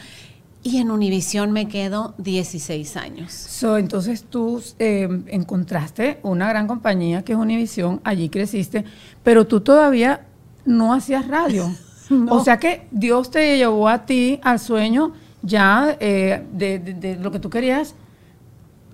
y 0.61 0.77
en 0.77 0.89
Univision 0.89 1.51
me 1.51 1.67
quedo 1.67 2.15
16 2.17 2.97
años. 2.97 3.31
So, 3.31 3.77
entonces 3.77 4.23
tú 4.23 4.63
eh, 4.79 5.07
encontraste 5.27 6.19
una 6.23 6.49
gran 6.49 6.65
compañía 6.65 7.23
que 7.23 7.33
es 7.33 7.37
Univision, 7.37 8.01
allí 8.03 8.29
creciste, 8.29 8.83
pero 9.23 9.45
tú 9.45 9.61
todavía 9.61 10.25
no 10.65 10.93
hacías 10.93 11.27
radio. 11.27 11.69
O 12.29 12.43
sea 12.43 12.59
que 12.59 12.87
Dios 12.91 13.31
te 13.31 13.57
llevó 13.57 13.89
a 13.89 14.05
ti 14.05 14.39
al 14.43 14.59
sueño 14.59 15.13
ya 15.41 15.97
eh, 15.99 16.45
de 16.51 17.17
lo 17.19 17.31
que 17.31 17.39
tú 17.39 17.49
querías 17.49 17.95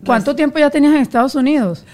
¿Cuánto 0.06 0.36
tiempo 0.36 0.58
ya 0.58 0.70
tenías 0.70 0.94
en 0.94 1.02
Estados 1.02 1.36
Unidos? 1.36 1.86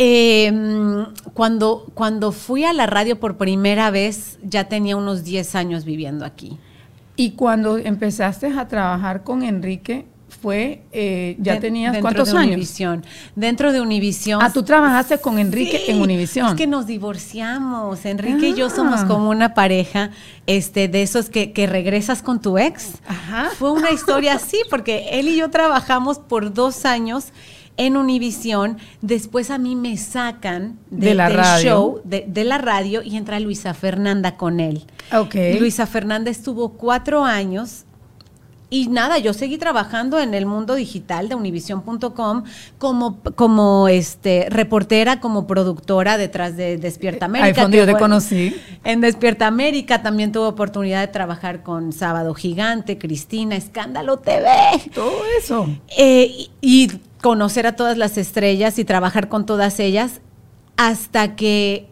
Em, 0.00 1.06
cuando, 1.34 1.86
cuando 1.94 2.30
fui 2.30 2.64
a 2.64 2.72
la 2.72 2.86
radio 2.86 3.18
por 3.18 3.36
primera 3.36 3.90
vez, 3.90 4.38
ya 4.42 4.68
tenía 4.68 4.96
unos 4.96 5.24
10 5.24 5.56
años 5.56 5.84
viviendo 5.84 6.24
aquí. 6.24 6.56
Y 7.16 7.32
cuando 7.32 7.78
empezaste 7.78 8.46
a 8.46 8.68
trabajar 8.68 9.24
con 9.24 9.42
Enrique, 9.42 10.06
fue, 10.40 10.82
eh, 10.92 11.36
ya 11.40 11.58
tenías 11.58 11.98
cuántos 11.98 12.30
de 12.30 12.38
años? 12.38 12.52
Univisión. 12.52 13.04
Dentro 13.34 13.72
de 13.72 13.80
Univisión. 13.80 14.40
Ah, 14.40 14.52
tú 14.52 14.62
trabajaste 14.62 15.18
con 15.18 15.38
Enrique 15.38 15.86
en 15.88 16.00
Univisión. 16.00 16.50
Es 16.50 16.54
que 16.54 16.68
nos 16.68 16.86
divorciamos. 16.86 18.04
Enrique 18.04 18.50
y 18.50 18.54
yo 18.54 18.70
somos 18.70 19.00
ah. 19.00 19.06
como 19.08 19.30
una 19.30 19.54
pareja, 19.54 20.10
este, 20.46 20.86
de 20.86 21.02
esos 21.02 21.28
que, 21.28 21.52
que 21.52 21.66
regresas 21.66 22.22
con 22.22 22.40
tu 22.40 22.56
ex. 22.56 23.00
Ajá. 23.08 23.50
Fue 23.58 23.72
una 23.72 23.90
historia 23.90 24.34
así, 24.34 24.58
porque 24.70 25.08
él 25.12 25.26
y 25.28 25.36
yo 25.36 25.50
trabajamos 25.50 26.20
por 26.20 26.52
dos 26.54 26.84
años 26.84 27.32
en 27.78 27.96
Univisión. 27.96 28.76
Después 29.00 29.50
a 29.50 29.56
mí 29.56 29.74
me 29.74 29.96
sacan 29.96 30.78
de, 30.90 31.14
la 31.14 31.28
del 31.28 31.36
radio. 31.38 31.70
show, 31.70 32.00
de, 32.04 32.44
la 32.44 32.58
radio, 32.58 33.02
y 33.02 33.16
entra 33.16 33.40
Luisa 33.40 33.72
Fernanda 33.72 34.36
con 34.36 34.60
él. 34.60 34.84
Ok. 35.12 35.34
Luisa 35.58 35.86
Fernanda 35.86 36.30
estuvo 36.30 36.70
cuatro 36.74 37.24
años 37.24 37.86
y 38.70 38.88
nada, 38.88 39.16
yo 39.16 39.32
seguí 39.32 39.56
trabajando 39.56 40.18
en 40.18 40.34
el 40.34 40.44
mundo 40.44 40.74
digital 40.74 41.30
de 41.30 41.34
univision.com 41.34 42.44
como, 42.76 43.18
como 43.34 43.88
este, 43.88 44.46
reportera, 44.50 45.20
como 45.20 45.46
productora 45.46 46.18
detrás 46.18 46.54
de 46.54 46.76
Despierta 46.76 47.24
América. 47.24 47.46
Ahí 47.46 47.54
fue 47.54 47.62
donde 47.62 47.78
yo 47.78 47.86
te 47.86 47.94
conocí. 47.94 48.54
En 48.84 49.00
Despierta 49.00 49.46
América 49.46 50.02
también 50.02 50.32
tuve 50.32 50.48
oportunidad 50.48 51.00
de 51.00 51.08
trabajar 51.08 51.62
con 51.62 51.94
Sábado 51.94 52.34
Gigante, 52.34 52.98
Cristina, 52.98 53.56
Escándalo 53.56 54.18
TV. 54.18 54.50
Todo 54.94 55.12
eso. 55.38 55.66
Eh, 55.96 56.30
y, 56.30 56.50
y 56.60 56.90
conocer 57.22 57.66
a 57.66 57.76
todas 57.76 57.96
las 57.96 58.18
estrellas 58.18 58.78
y 58.78 58.84
trabajar 58.84 59.28
con 59.28 59.46
todas 59.46 59.80
ellas 59.80 60.20
hasta 60.76 61.36
que 61.36 61.88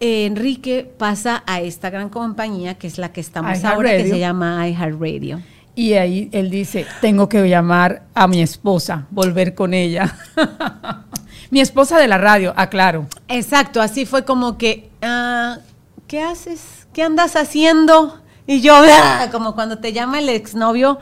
Enrique 0.00 0.90
pasa 0.98 1.42
a 1.46 1.60
esta 1.60 1.90
gran 1.90 2.08
compañía 2.08 2.74
que 2.74 2.86
es 2.86 2.98
la 2.98 3.12
que 3.12 3.20
estamos 3.20 3.64
ahora, 3.64 3.90
que 3.90 4.08
se 4.08 4.18
llama 4.18 4.66
iHeartRadio. 4.68 5.40
Y 5.74 5.92
ahí 5.92 6.30
él 6.32 6.50
dice, 6.50 6.86
tengo 7.02 7.28
que 7.28 7.46
llamar 7.46 8.04
a 8.14 8.26
mi 8.26 8.40
esposa, 8.40 9.06
volver 9.10 9.54
con 9.54 9.74
ella. 9.74 10.16
mi 11.50 11.60
esposa 11.60 11.98
de 11.98 12.08
la 12.08 12.16
radio, 12.16 12.54
aclaro. 12.56 13.06
Exacto, 13.28 13.82
así 13.82 14.06
fue 14.06 14.24
como 14.24 14.56
que, 14.56 14.88
ah, 15.02 15.58
¿qué 16.06 16.22
haces? 16.22 16.86
¿Qué 16.94 17.02
andas 17.02 17.36
haciendo? 17.36 18.22
Y 18.48 18.60
yo, 18.60 18.74
ah, 18.76 19.28
como 19.32 19.54
cuando 19.54 19.78
te 19.78 19.92
llama 19.92 20.20
el 20.20 20.28
exnovio 20.28 20.98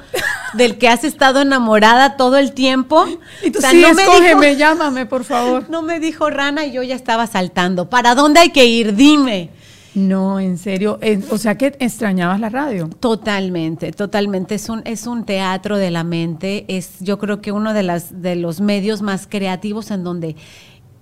del 0.54 0.78
que 0.78 0.88
has 0.88 1.04
estado 1.04 1.42
enamorada 1.42 2.16
todo 2.16 2.38
el 2.38 2.52
tiempo. 2.52 3.04
Y 3.42 3.50
tú, 3.50 3.60
sí, 3.60 3.82
no 3.82 3.88
escógeme, 3.88 4.56
llámame, 4.56 5.06
por 5.06 5.24
favor. 5.24 5.68
No 5.74 5.82
me 5.82 6.00
dijo 6.00 6.30
Rana 6.30 6.64
y 6.64 6.72
yo 6.72 6.82
ya 6.82 6.94
estaba 6.94 7.26
saltando. 7.26 7.90
¿Para 7.90 8.14
dónde 8.14 8.40
hay 8.40 8.50
que 8.50 8.64
ir? 8.64 8.94
Dime. 8.94 9.50
No, 9.94 10.40
en 10.40 10.58
serio. 10.58 10.98
o 11.30 11.38
sea 11.38 11.56
que 11.56 11.76
extrañabas 11.78 12.40
la 12.40 12.48
radio. 12.48 12.88
Totalmente, 13.00 13.92
totalmente. 13.92 14.54
Es 14.54 14.68
un, 14.68 14.82
es 14.84 15.06
un 15.06 15.24
teatro 15.24 15.76
de 15.76 15.90
la 15.90 16.02
mente. 16.02 16.64
Es, 16.68 16.98
yo 17.00 17.18
creo 17.18 17.40
que 17.40 17.52
uno 17.52 17.74
de, 17.74 17.82
las, 17.82 18.22
de 18.22 18.36
los 18.36 18.60
medios 18.60 19.02
más 19.02 19.26
creativos 19.26 19.90
en 19.90 20.02
donde 20.02 20.36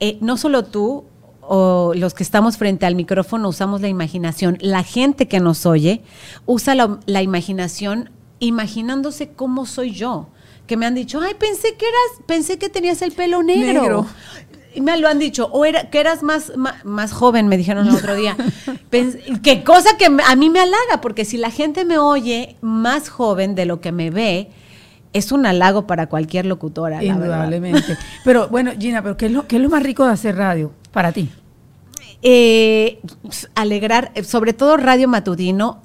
eh, 0.00 0.18
no 0.20 0.36
solo 0.36 0.64
tú 0.64 1.04
o 1.42 1.92
los 1.94 2.14
que 2.14 2.22
estamos 2.22 2.56
frente 2.56 2.86
al 2.86 2.94
micrófono 2.94 3.48
usamos 3.48 3.80
la 3.80 3.88
imaginación. 3.88 4.58
La 4.60 4.82
gente 4.82 5.28
que 5.28 5.40
nos 5.40 5.66
oye 5.66 6.02
usa 6.46 6.74
la, 6.74 7.00
la 7.06 7.22
imaginación 7.22 8.10
imaginándose 8.38 9.32
cómo 9.32 9.66
soy 9.66 9.92
yo 9.92 10.28
que 10.66 10.76
me 10.76 10.86
han 10.86 10.94
dicho, 10.94 11.20
ay, 11.20 11.34
pensé 11.38 11.74
que 11.76 11.84
eras, 11.84 12.26
pensé 12.26 12.58
que 12.58 12.68
tenías 12.68 13.02
el 13.02 13.12
pelo 13.12 13.42
negro. 13.42 13.82
negro 13.82 14.06
y 14.74 14.80
me 14.80 14.96
lo 14.96 15.08
han 15.08 15.18
dicho, 15.18 15.48
o 15.52 15.64
era, 15.64 15.90
que 15.90 16.00
eras 16.00 16.22
más, 16.22 16.52
más, 16.84 17.12
joven, 17.12 17.48
me 17.48 17.56
dijeron 17.56 17.88
el 17.88 17.94
otro 17.94 18.14
día. 18.14 18.36
Qué 19.42 19.64
cosa 19.64 19.96
que 19.98 20.06
a 20.06 20.36
mí 20.36 20.50
me 20.50 20.60
halaga, 20.60 21.00
porque 21.02 21.24
si 21.24 21.36
la 21.36 21.50
gente 21.50 21.84
me 21.84 21.98
oye 21.98 22.56
más 22.60 23.08
joven 23.10 23.54
de 23.54 23.66
lo 23.66 23.80
que 23.80 23.92
me 23.92 24.10
ve, 24.10 24.50
es 25.12 25.30
un 25.30 25.44
halago 25.44 25.86
para 25.86 26.08
cualquier 26.08 26.46
locutora. 26.46 27.04
Indudablemente. 27.04 27.98
pero 28.24 28.48
bueno, 28.48 28.72
Gina, 28.78 29.02
pero 29.02 29.16
¿qué 29.16 29.26
es, 29.26 29.32
lo, 29.32 29.46
¿qué 29.46 29.56
es 29.56 29.62
lo 29.62 29.68
más 29.68 29.82
rico 29.82 30.06
de 30.06 30.12
hacer 30.12 30.36
radio 30.36 30.72
para 30.92 31.12
ti? 31.12 31.28
Eh, 32.22 33.00
alegrar, 33.54 34.12
sobre 34.24 34.52
todo 34.52 34.76
radio 34.76 35.08
matutino, 35.08 35.80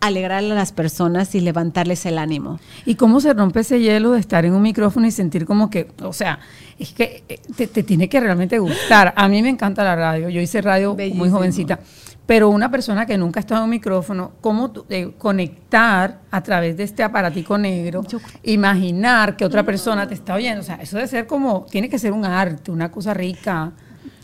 alegrar 0.00 0.38
a 0.38 0.42
las 0.42 0.72
personas 0.72 1.34
y 1.34 1.40
levantarles 1.40 2.06
el 2.06 2.18
ánimo. 2.18 2.58
¿Y 2.86 2.94
cómo 2.94 3.20
se 3.20 3.34
rompe 3.34 3.60
ese 3.60 3.80
hielo 3.80 4.12
de 4.12 4.20
estar 4.20 4.44
en 4.44 4.54
un 4.54 4.62
micrófono 4.62 5.06
y 5.06 5.10
sentir 5.10 5.44
como 5.44 5.68
que, 5.68 5.88
o 6.02 6.12
sea, 6.12 6.40
es 6.78 6.92
que 6.92 7.24
eh, 7.28 7.40
te, 7.66 7.82
tiene 7.82 8.08
que 8.08 8.20
realmente 8.20 8.58
gustar? 8.58 9.12
A 9.16 9.28
mí 9.28 9.42
me 9.42 9.50
encanta 9.50 9.84
la 9.84 9.96
radio, 9.96 10.28
yo 10.28 10.40
hice 10.40 10.62
radio 10.62 10.96
muy 11.14 11.28
jovencita, 11.28 11.80
pero 12.24 12.48
una 12.48 12.70
persona 12.70 13.04
que 13.04 13.18
nunca 13.18 13.40
ha 13.40 13.42
estado 13.42 13.60
en 13.60 13.64
un 13.64 13.70
micrófono, 13.70 14.32
¿cómo 14.40 14.72
eh, 14.88 15.12
conectar 15.18 16.20
a 16.30 16.42
través 16.42 16.76
de 16.76 16.84
este 16.84 17.02
aparatico 17.02 17.58
negro, 17.58 18.02
imaginar 18.44 19.36
que 19.36 19.44
otra 19.44 19.64
persona 19.64 20.06
te 20.08 20.14
está 20.14 20.34
oyendo? 20.34 20.60
O 20.60 20.64
sea, 20.64 20.76
eso 20.76 20.96
debe 20.96 21.08
ser 21.08 21.26
como, 21.26 21.66
tiene 21.68 21.88
que 21.88 21.98
ser 21.98 22.12
un 22.12 22.24
arte, 22.24 22.70
una 22.70 22.90
cosa 22.90 23.12
rica. 23.12 23.72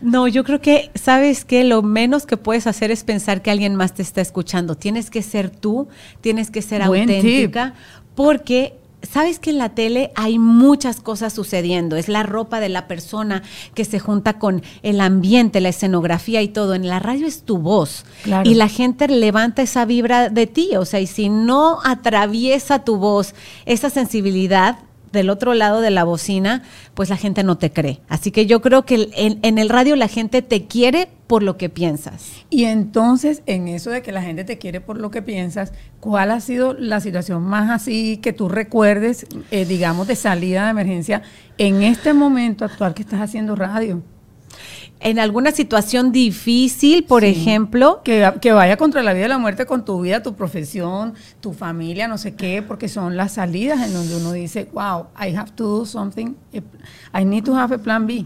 No, 0.01 0.27
yo 0.27 0.43
creo 0.43 0.61
que, 0.61 0.91
¿sabes 0.95 1.43
qué? 1.43 1.63
Lo 1.63 1.81
menos 1.81 2.25
que 2.25 2.37
puedes 2.37 2.67
hacer 2.67 2.91
es 2.91 3.03
pensar 3.03 3.41
que 3.41 3.49
alguien 3.49 3.75
más 3.75 3.93
te 3.93 4.03
está 4.03 4.21
escuchando. 4.21 4.75
Tienes 4.75 5.09
que 5.09 5.23
ser 5.23 5.49
tú, 5.49 5.87
tienes 6.21 6.51
que 6.51 6.61
ser 6.61 6.83
auténtica, 6.83 7.73
porque 8.13 8.75
sabes 9.01 9.39
que 9.39 9.51
en 9.51 9.57
la 9.57 9.69
tele 9.69 10.11
hay 10.15 10.37
muchas 10.39 10.99
cosas 10.99 11.33
sucediendo. 11.33 11.95
Es 11.95 12.09
la 12.09 12.23
ropa 12.23 12.59
de 12.59 12.69
la 12.69 12.87
persona 12.87 13.43
que 13.73 13.85
se 13.85 13.99
junta 13.99 14.37
con 14.39 14.61
el 14.83 15.01
ambiente, 15.01 15.61
la 15.61 15.69
escenografía 15.69 16.41
y 16.41 16.47
todo. 16.47 16.75
En 16.75 16.87
la 16.87 16.99
radio 16.99 17.27
es 17.27 17.43
tu 17.43 17.57
voz. 17.57 18.05
Y 18.43 18.55
la 18.55 18.67
gente 18.67 19.07
levanta 19.07 19.61
esa 19.61 19.85
vibra 19.85 20.29
de 20.29 20.47
ti. 20.47 20.75
O 20.77 20.85
sea, 20.85 20.99
y 20.99 21.07
si 21.07 21.29
no 21.29 21.79
atraviesa 21.83 22.83
tu 22.83 22.97
voz 22.97 23.33
esa 23.65 23.89
sensibilidad, 23.89 24.79
del 25.11 25.29
otro 25.29 25.53
lado 25.53 25.81
de 25.81 25.89
la 25.89 26.03
bocina, 26.03 26.63
pues 26.93 27.09
la 27.09 27.17
gente 27.17 27.43
no 27.43 27.57
te 27.57 27.71
cree. 27.71 27.99
Así 28.09 28.31
que 28.31 28.45
yo 28.45 28.61
creo 28.61 28.85
que 28.85 29.09
en, 29.15 29.57
el 29.57 29.69
radio 29.69 29.95
la 29.95 30.07
gente 30.07 30.41
te 30.41 30.65
quiere 30.65 31.09
por 31.27 31.43
lo 31.43 31.57
que 31.57 31.69
piensas. 31.69 32.31
Y 32.49 32.65
entonces, 32.65 33.43
en 33.45 33.67
eso 33.67 33.89
de 33.91 34.01
que 34.01 34.11
la 34.11 34.21
gente 34.21 34.43
te 34.43 34.57
quiere 34.57 34.81
por 34.81 34.99
lo 34.99 35.11
que 35.11 35.21
piensas, 35.21 35.73
¿cuál 35.99 36.31
ha 36.31 36.39
sido 36.39 36.73
la 36.73 37.01
situación 37.01 37.43
más 37.43 37.69
así 37.69 38.17
que 38.17 38.33
tú 38.33 38.49
recuerdes, 38.49 39.25
eh, 39.51 39.65
digamos, 39.65 40.07
de 40.07 40.15
salida 40.15 40.65
de 40.65 40.71
emergencia 40.71 41.21
en 41.57 41.83
este 41.83 42.13
momento 42.13 42.65
actual 42.65 42.93
que 42.93 43.01
estás 43.01 43.21
haciendo 43.21 43.55
radio? 43.55 44.01
En 44.99 45.19
alguna 45.19 45.51
situación 45.51 46.11
difícil, 46.11 47.03
por 47.03 47.23
ejemplo. 47.23 48.01
Que, 48.03 48.33
que, 48.41 48.51
vaya 48.51 48.77
contra 48.77 49.03
la 49.03 49.13
vida 49.13 49.25
y 49.25 49.29
la 49.29 49.37
muerte 49.37 49.65
con 49.65 49.85
tu 49.85 50.01
vida, 50.01 50.23
tu 50.23 50.35
profesión, 50.35 51.13
tu 51.39 51.53
familia, 51.53 52.07
no 52.07 52.17
sé 52.17 52.35
qué, 52.35 52.61
porque 52.61 52.87
son 52.87 53.17
las 53.17 53.33
salidas 53.33 53.85
en 53.85 53.93
donde 53.93 54.15
uno 54.15 54.31
dice, 54.31 54.69
wow, 54.73 55.07
I 55.19 55.35
have 55.35 55.51
to 55.55 55.63
do 55.63 55.85
something, 55.85 56.35
I 57.13 57.25
need 57.25 57.43
to 57.43 57.55
have 57.55 57.73
a 57.73 57.77
plan 57.77 58.07
B. 58.07 58.25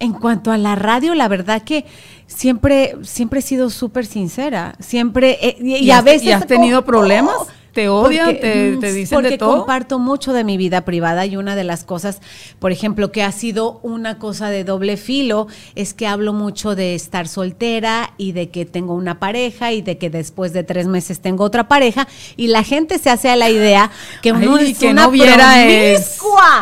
En 0.00 0.12
cuanto 0.14 0.50
a 0.50 0.58
la 0.58 0.74
radio, 0.74 1.14
la 1.14 1.28
verdad 1.28 1.62
que 1.62 1.84
siempre, 2.26 2.96
siempre 3.02 3.38
he 3.38 3.42
sido 3.42 3.70
súper 3.70 4.04
sincera, 4.04 4.74
siempre, 4.80 5.38
eh, 5.40 5.56
y, 5.60 5.90
a 5.92 6.00
veces... 6.00 6.24
¿Y 6.24 6.32
has 6.32 6.46
tenido 6.46 6.84
problemas? 6.84 7.36
Te 7.72 7.88
odian, 7.88 8.38
te, 8.38 8.76
te, 8.76 8.92
dicen 8.92 9.22
de 9.22 9.38
todo. 9.38 9.58
comparto 9.58 9.98
mucho 9.98 10.32
de 10.32 10.44
mi 10.44 10.56
vida 10.56 10.84
privada 10.84 11.24
y 11.26 11.36
una 11.36 11.56
de 11.56 11.64
las 11.64 11.84
cosas, 11.84 12.20
por 12.58 12.70
ejemplo, 12.70 13.12
que 13.12 13.22
ha 13.22 13.32
sido 13.32 13.80
una 13.82 14.18
cosa 14.18 14.50
de 14.50 14.64
doble 14.64 14.96
filo, 14.96 15.46
es 15.74 15.94
que 15.94 16.06
hablo 16.06 16.32
mucho 16.32 16.74
de 16.74 16.94
estar 16.94 17.28
soltera 17.28 18.12
y 18.18 18.32
de 18.32 18.50
que 18.50 18.66
tengo 18.66 18.94
una 18.94 19.18
pareja 19.18 19.72
y 19.72 19.82
de 19.82 19.96
que 19.98 20.10
después 20.10 20.52
de 20.52 20.64
tres 20.64 20.86
meses 20.86 21.20
tengo 21.20 21.44
otra 21.44 21.68
pareja 21.68 22.06
y 22.36 22.48
la 22.48 22.62
gente 22.62 22.98
se 22.98 23.10
hace 23.10 23.30
a 23.30 23.36
la 23.36 23.48
idea 23.48 23.90
que 24.20 24.32
uno 24.32 24.58
es 24.58 24.78
que 24.78 24.90
una 24.90 25.04
no 25.04 25.10
viera 25.10 25.54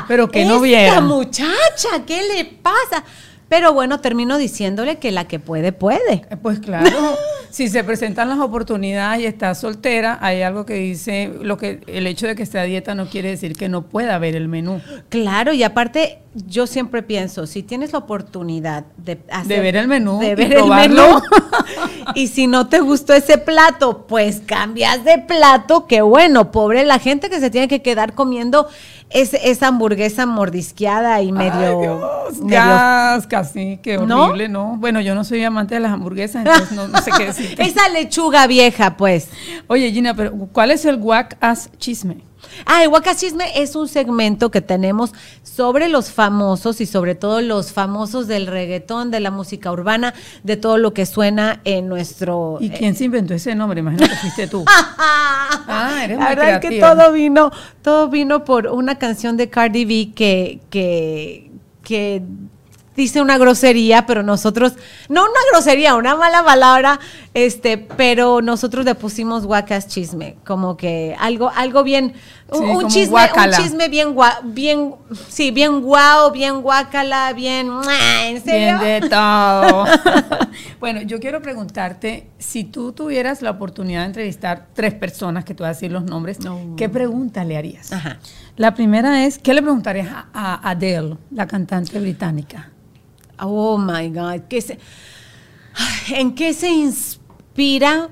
pero 0.07 0.31
que 0.31 0.45
no 0.45 0.61
viera. 0.61 1.01
muchacha, 1.01 2.05
¿qué 2.07 2.23
le 2.35 2.45
pasa? 2.45 3.05
Pero 3.51 3.75
bueno, 3.75 4.01
termino 4.01 4.39
diciéndole 4.39 4.99
que 4.99 5.11
la 5.11 5.27
que 5.27 5.41
puede, 5.41 5.73
puede. 5.73 6.23
Eh, 6.31 6.37
pues 6.41 6.61
claro, 6.61 6.89
si 7.51 7.67
se 7.67 7.83
presentan 7.83 8.29
las 8.29 8.39
oportunidades 8.39 9.23
y 9.23 9.27
está 9.27 9.57
soltera, 9.57 10.19
hay 10.23 10.43
algo 10.43 10.65
que 10.65 10.75
dice, 10.75 11.33
lo 11.43 11.57
que 11.57 11.81
el 11.89 12.07
hecho 12.07 12.29
de 12.29 12.37
que 12.37 12.45
esté 12.45 12.61
a 12.61 12.63
dieta 12.63 12.95
no 12.95 13.09
quiere 13.09 13.31
decir 13.31 13.57
que 13.57 13.69
no 13.69 13.83
pueda 13.83 14.17
ver 14.19 14.37
el 14.37 14.47
menú. 14.47 14.81
Claro, 15.09 15.53
y 15.53 15.65
aparte 15.65 16.21
yo 16.47 16.69
siempre 16.69 17.03
pienso, 17.03 17.49
si 17.49 17.65
tienes 17.65 17.93
la 17.93 17.99
oportunidad 17.99 18.85
de, 18.97 19.19
ver 19.49 19.75
el 19.75 19.89
menú, 19.89 20.21
de 20.21 20.37
ver 20.37 20.53
el 20.55 20.67
menú, 20.67 21.21
y 22.15 22.29
si 22.29 22.47
no 22.47 22.69
te 22.69 22.79
gustó 22.79 23.15
ese 23.15 23.37
plato, 23.37 24.07
pues 24.07 24.43
cambias 24.47 25.03
de 25.03 25.19
plato, 25.19 25.89
que 25.89 26.03
bueno, 26.03 26.53
pobre 26.53 26.85
la 26.85 27.01
gente 27.01 27.29
que 27.29 27.41
se 27.41 27.51
tiene 27.51 27.67
que 27.67 27.83
quedar 27.83 28.15
comiendo 28.15 28.69
esa 29.11 29.69
hamburguesa 29.69 30.27
mordisqueada 30.27 31.21
y 31.23 31.33
medio. 31.33 32.01
Ay 32.53 33.21
casi, 33.29 33.79
qué 33.83 33.99
horrible, 33.99 34.49
¿No? 34.49 34.77
Bueno, 34.77 35.01
yo 35.01 35.15
no 35.15 35.25
soy 35.25 35.43
amante 35.43 35.75
de 35.75 35.81
las 35.81 35.93
hamburguesas, 35.93 36.47
entonces 36.47 36.73
no, 36.73 36.87
sé 37.01 37.11
qué 37.17 37.27
decir. 37.27 37.61
esa 37.61 37.89
lechuga 37.89 38.47
vieja, 38.47 38.97
pues. 38.97 39.29
Oye, 39.67 39.91
Gina, 39.93 40.15
pero 40.15 40.33
¿cuál 40.53 40.71
es 40.71 40.85
el 40.85 40.97
guac 40.97 41.37
as 41.41 41.71
chisme? 41.79 42.30
Ah, 42.67 42.85
el 42.85 42.91
Chisme 43.17 43.45
es 43.61 43.75
un 43.77 43.89
segmento 43.89 44.51
que 44.51 44.61
tenemos 44.61 45.13
sobre 45.43 45.89
los 45.89 46.11
famosos 46.11 46.81
y 46.81 46.87
sobre 46.87 47.15
todo 47.15 47.41
los 47.41 47.73
famosos 47.73 48.27
del 48.27 48.47
reggaetón, 48.47 49.11
de 49.11 49.21
la 49.21 49.31
música 49.31 49.73
urbana, 49.73 50.15
de 50.43 50.57
todo 50.57 50.79
lo 50.79 50.95
que 50.95 51.07
suena 51.07 51.61
en 51.65 51.89
nuestro... 51.89 52.59
¿Y 52.61 52.71
quién 52.71 52.95
se 52.95 53.05
inventó 53.05 53.35
ese 53.35 53.55
nombre? 53.55 53.81
Imagino 53.81 54.09
que 54.09 54.17
fuiste 54.17 54.47
tú. 54.49 54.65
ah, 54.69 56.01
eres 56.05 56.19
La 56.19 56.29
verdad 56.29 56.51
es 56.55 56.61
que 56.61 56.81
todo 56.81 57.13
vino, 57.13 57.51
todo 57.83 58.09
vino 58.09 58.45
por 58.45 58.67
una 58.67 58.97
canción 58.97 59.37
de 59.37 59.49
Cardi 59.49 59.85
B 59.85 60.13
que, 60.15 60.61
que, 60.71 61.51
que 61.83 62.23
dice 62.97 63.21
una 63.21 63.39
grosería, 63.39 64.07
pero 64.07 64.23
nosotros, 64.23 64.75
no 65.09 65.23
una 65.23 65.41
grosería, 65.53 65.95
una 65.95 66.17
mala 66.17 66.45
palabra, 66.45 67.01
este, 67.35 67.79
pero 67.79 68.43
nosotros 68.43 68.85
le 68.85 68.95
pusimos 68.95 69.47
guacas 69.47 69.87
chisme, 69.87 70.37
como 70.45 70.77
que 70.77 71.17
algo, 71.19 71.51
algo 71.55 71.83
bien, 71.85 72.15
un, 72.49 72.89
chisme, 72.89 73.21
un 73.23 73.53
chisme 73.53 73.89
bien 73.89 74.15
bien, 74.45 74.95
sí, 75.29 75.51
bien 75.51 75.81
guau, 75.81 76.33
bien 76.33 76.63
guacala, 76.63 77.33
bien, 77.33 77.71
¿en 78.25 78.43
serio? 78.43 78.79
Bien 78.81 79.01
de 79.03 79.09
todo. 79.09 79.85
Bueno, 80.81 81.03
yo 81.03 81.21
quiero 81.21 81.43
preguntarte, 81.43 82.31
si 82.39 82.65
tú 82.65 82.93
tuvieras 82.93 83.43
la 83.43 83.51
oportunidad 83.51 84.01
de 84.01 84.07
entrevistar 84.07 84.69
tres 84.73 84.95
personas, 84.95 85.45
que 85.45 85.55
tú 85.55 85.63
vas 85.63 85.71
a 85.71 85.73
decir 85.75 85.93
los 85.93 86.05
nombres, 86.05 86.39
¿qué 86.79 86.89
pregunta 86.89 87.45
le 87.45 87.59
harías? 87.59 87.93
Ajá. 87.93 88.19
La 88.61 88.75
primera 88.75 89.25
es, 89.25 89.39
¿qué 89.39 89.55
le 89.55 89.63
preguntarías 89.63 90.09
a, 90.35 90.69
Adele, 90.69 91.17
la 91.31 91.47
cantante 91.47 91.99
británica? 91.99 92.69
Oh, 93.39 93.79
my 93.79 94.11
God. 94.11 94.43
¿Qué 94.51 94.61
se- 94.61 94.79
¿En 96.09 96.35
qué 96.35 96.53
se 96.53 96.69
inspira 96.69 98.11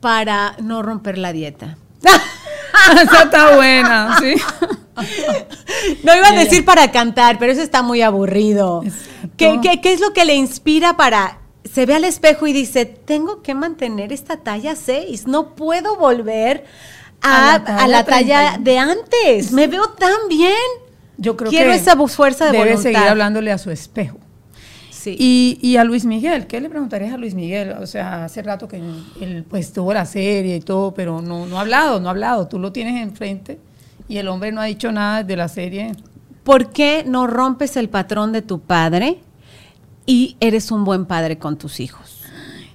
para 0.00 0.56
no 0.62 0.80
romper 0.82 1.18
la 1.18 1.34
dieta? 1.34 1.76
Esa 3.02 3.24
está 3.24 3.54
buena, 3.54 4.16
¿sí? 4.20 4.36
No 6.02 6.16
iba 6.16 6.28
a 6.28 6.32
decir 6.32 6.64
para 6.64 6.90
cantar, 6.90 7.38
pero 7.38 7.52
eso 7.52 7.60
está 7.60 7.82
muy 7.82 8.00
aburrido. 8.00 8.82
Exacto. 8.82 9.28
¿Qué, 9.36 9.58
qué, 9.62 9.80
qué 9.82 9.92
es 9.92 10.00
lo 10.00 10.14
que 10.14 10.24
le 10.24 10.34
inspira 10.34 10.96
para... 10.96 11.40
Se 11.70 11.84
ve 11.84 11.94
al 11.94 12.04
espejo 12.04 12.46
y 12.46 12.54
dice, 12.54 12.86
tengo 12.86 13.42
que 13.42 13.54
mantener 13.54 14.14
esta 14.14 14.38
talla 14.38 14.76
6, 14.76 15.26
no 15.26 15.54
puedo 15.54 15.96
volver 15.98 16.64
a, 17.22 17.54
A 17.54 17.58
la 17.58 17.64
talla 17.64 17.84
a 17.84 17.88
la 17.88 18.04
talla 18.04 18.50
31. 18.62 18.64
de 18.64 18.78
antes, 18.78 19.52
me 19.52 19.66
veo 19.66 19.88
tan 19.90 20.28
bien. 20.28 20.52
Yo 21.16 21.36
creo 21.36 21.50
Quiero 21.50 21.70
que 21.70 21.76
esa 21.76 21.96
fuerza 22.08 22.46
de 22.46 22.52
debe 22.52 22.64
voluntad. 22.64 22.82
seguir 22.82 23.08
hablándole 23.08 23.52
a 23.52 23.58
su 23.58 23.70
espejo. 23.70 24.18
Sí. 24.90 25.16
Y, 25.18 25.58
y 25.60 25.76
a 25.76 25.84
Luis 25.84 26.04
Miguel, 26.04 26.46
¿qué 26.46 26.60
le 26.60 26.68
preguntarías 26.68 27.12
a 27.12 27.16
Luis 27.16 27.34
Miguel? 27.34 27.72
O 27.80 27.86
sea, 27.86 28.24
hace 28.24 28.40
rato 28.42 28.68
que 28.68 28.80
él 29.20 29.44
pues 29.48 29.72
tuvo 29.72 29.92
la 29.92 30.04
serie 30.06 30.56
y 30.56 30.60
todo, 30.60 30.94
pero 30.94 31.20
no, 31.20 31.46
no 31.46 31.58
ha 31.58 31.62
hablado, 31.62 31.98
no 32.00 32.08
ha 32.08 32.10
hablado. 32.12 32.46
Tú 32.46 32.58
lo 32.58 32.70
tienes 32.72 33.02
enfrente 33.02 33.58
y 34.08 34.18
el 34.18 34.28
hombre 34.28 34.52
no 34.52 34.60
ha 34.60 34.64
dicho 34.64 34.92
nada 34.92 35.24
de 35.24 35.36
la 35.36 35.48
serie. 35.48 35.92
¿Por 36.44 36.70
qué 36.70 37.04
no 37.06 37.26
rompes 37.26 37.76
el 37.76 37.88
patrón 37.88 38.32
de 38.32 38.42
tu 38.42 38.60
padre 38.60 39.18
y 40.06 40.36
eres 40.40 40.70
un 40.70 40.84
buen 40.84 41.04
padre 41.06 41.36
con 41.38 41.56
tus 41.56 41.80
hijos? 41.80 42.21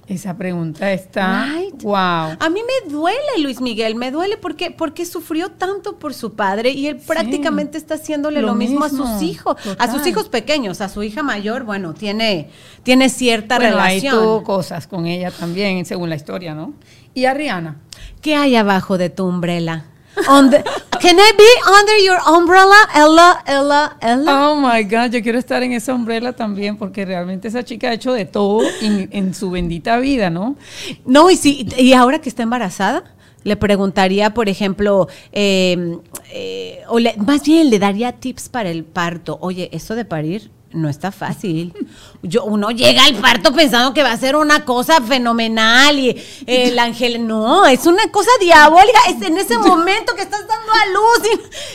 Esa 0.08 0.36
pregunta 0.38 0.90
está, 0.90 1.44
Right. 1.52 1.82
wow. 1.82 1.94
A 2.40 2.48
mí 2.50 2.60
me 2.62 2.90
duele, 2.90 3.18
Luis 3.42 3.60
Miguel, 3.60 3.94
me 3.94 4.10
duele 4.10 4.38
porque, 4.38 4.70
porque 4.70 5.04
sufrió 5.04 5.50
tanto 5.50 5.98
por 5.98 6.14
su 6.14 6.32
padre 6.32 6.70
y 6.70 6.86
él 6.86 6.96
prácticamente 6.96 7.76
está 7.76 7.94
haciéndole 7.96 8.40
lo, 8.40 8.48
lo 8.48 8.54
mismo, 8.54 8.84
a 8.84 8.88
sus 8.88 9.20
hijos, 9.20 9.56
a 9.78 9.92
sus 9.92 10.06
hijos 10.06 10.30
pequeños, 10.30 10.80
a 10.80 10.88
su 10.88 11.02
hija 11.02 11.22
mayor, 11.22 11.64
bueno, 11.64 11.92
tiene, 11.92 12.48
tiene 12.84 13.10
cierta 13.10 13.56
Bueno, 13.58 13.78
ahí 13.80 14.00
relación. 14.00 14.14
tuvo 14.24 14.42
cosas 14.44 14.86
con 14.86 15.04
ella 15.06 15.30
también, 15.30 15.84
según 15.84 16.08
la 16.08 16.16
historia, 16.16 16.54
¿no? 16.54 16.72
Y 17.12 17.26
a 17.26 17.34
Rihanna. 17.34 17.76
¿Qué 18.22 18.34
hay 18.34 18.56
abajo 18.56 18.96
de 18.96 19.10
tu 19.10 19.26
umbrella? 19.26 19.84
On 20.28 20.50
the- 20.50 20.62
can 21.00 21.16
I 21.18 21.32
be 21.36 21.44
under 21.78 21.96
your 22.04 22.18
umbrella, 22.36 22.74
Ella, 22.94 23.42
Ella, 23.46 23.96
Ella? 24.00 24.50
Oh 24.50 24.56
my 24.56 24.82
God, 24.84 25.10
yo 25.12 25.22
quiero 25.22 25.38
estar 25.38 25.62
en 25.62 25.72
esa 25.72 25.94
umbrella 25.94 26.32
también, 26.34 26.76
porque 26.76 27.04
realmente 27.04 27.48
esa 27.48 27.64
chica 27.64 27.90
ha 27.90 27.92
hecho 27.92 28.12
de 28.12 28.24
todo 28.24 28.62
en, 28.80 29.08
en 29.12 29.34
su 29.34 29.50
bendita 29.50 29.98
vida, 29.98 30.30
¿no? 30.30 30.56
No, 31.04 31.30
y 31.30 31.36
sí, 31.36 31.68
y 31.76 31.92
ahora 31.92 32.20
que 32.20 32.28
está 32.28 32.42
embarazada, 32.42 33.04
le 33.44 33.56
preguntaría, 33.56 34.34
por 34.34 34.48
ejemplo, 34.48 35.08
eh, 35.32 35.96
eh, 36.32 36.80
o 36.88 36.98
le- 36.98 37.16
más 37.18 37.42
bien 37.44 37.70
le 37.70 37.78
daría 37.78 38.12
tips 38.12 38.48
para 38.48 38.68
el 38.70 38.84
parto. 38.84 39.38
Oye, 39.40 39.70
eso 39.72 39.94
de 39.94 40.04
parir 40.04 40.50
no 40.72 40.88
está 40.88 41.10
fácil. 41.12 41.72
Yo, 42.22 42.44
uno 42.44 42.70
llega 42.70 43.04
al 43.04 43.14
parto 43.16 43.52
pensando 43.54 43.94
que 43.94 44.02
va 44.02 44.12
a 44.12 44.16
ser 44.16 44.36
una 44.36 44.64
cosa 44.64 45.00
fenomenal 45.00 45.98
y 45.98 46.10
eh, 46.10 46.24
el 46.46 46.78
ángel, 46.78 47.26
no, 47.26 47.64
es 47.66 47.86
una 47.86 48.10
cosa 48.10 48.30
diabólica. 48.40 48.98
Es 49.08 49.22
en 49.22 49.36
ese 49.38 49.56
momento 49.58 50.14
que 50.14 50.22
estás 50.22 50.44
dando 50.46 50.72
a 50.72 50.86
luz 50.86 51.30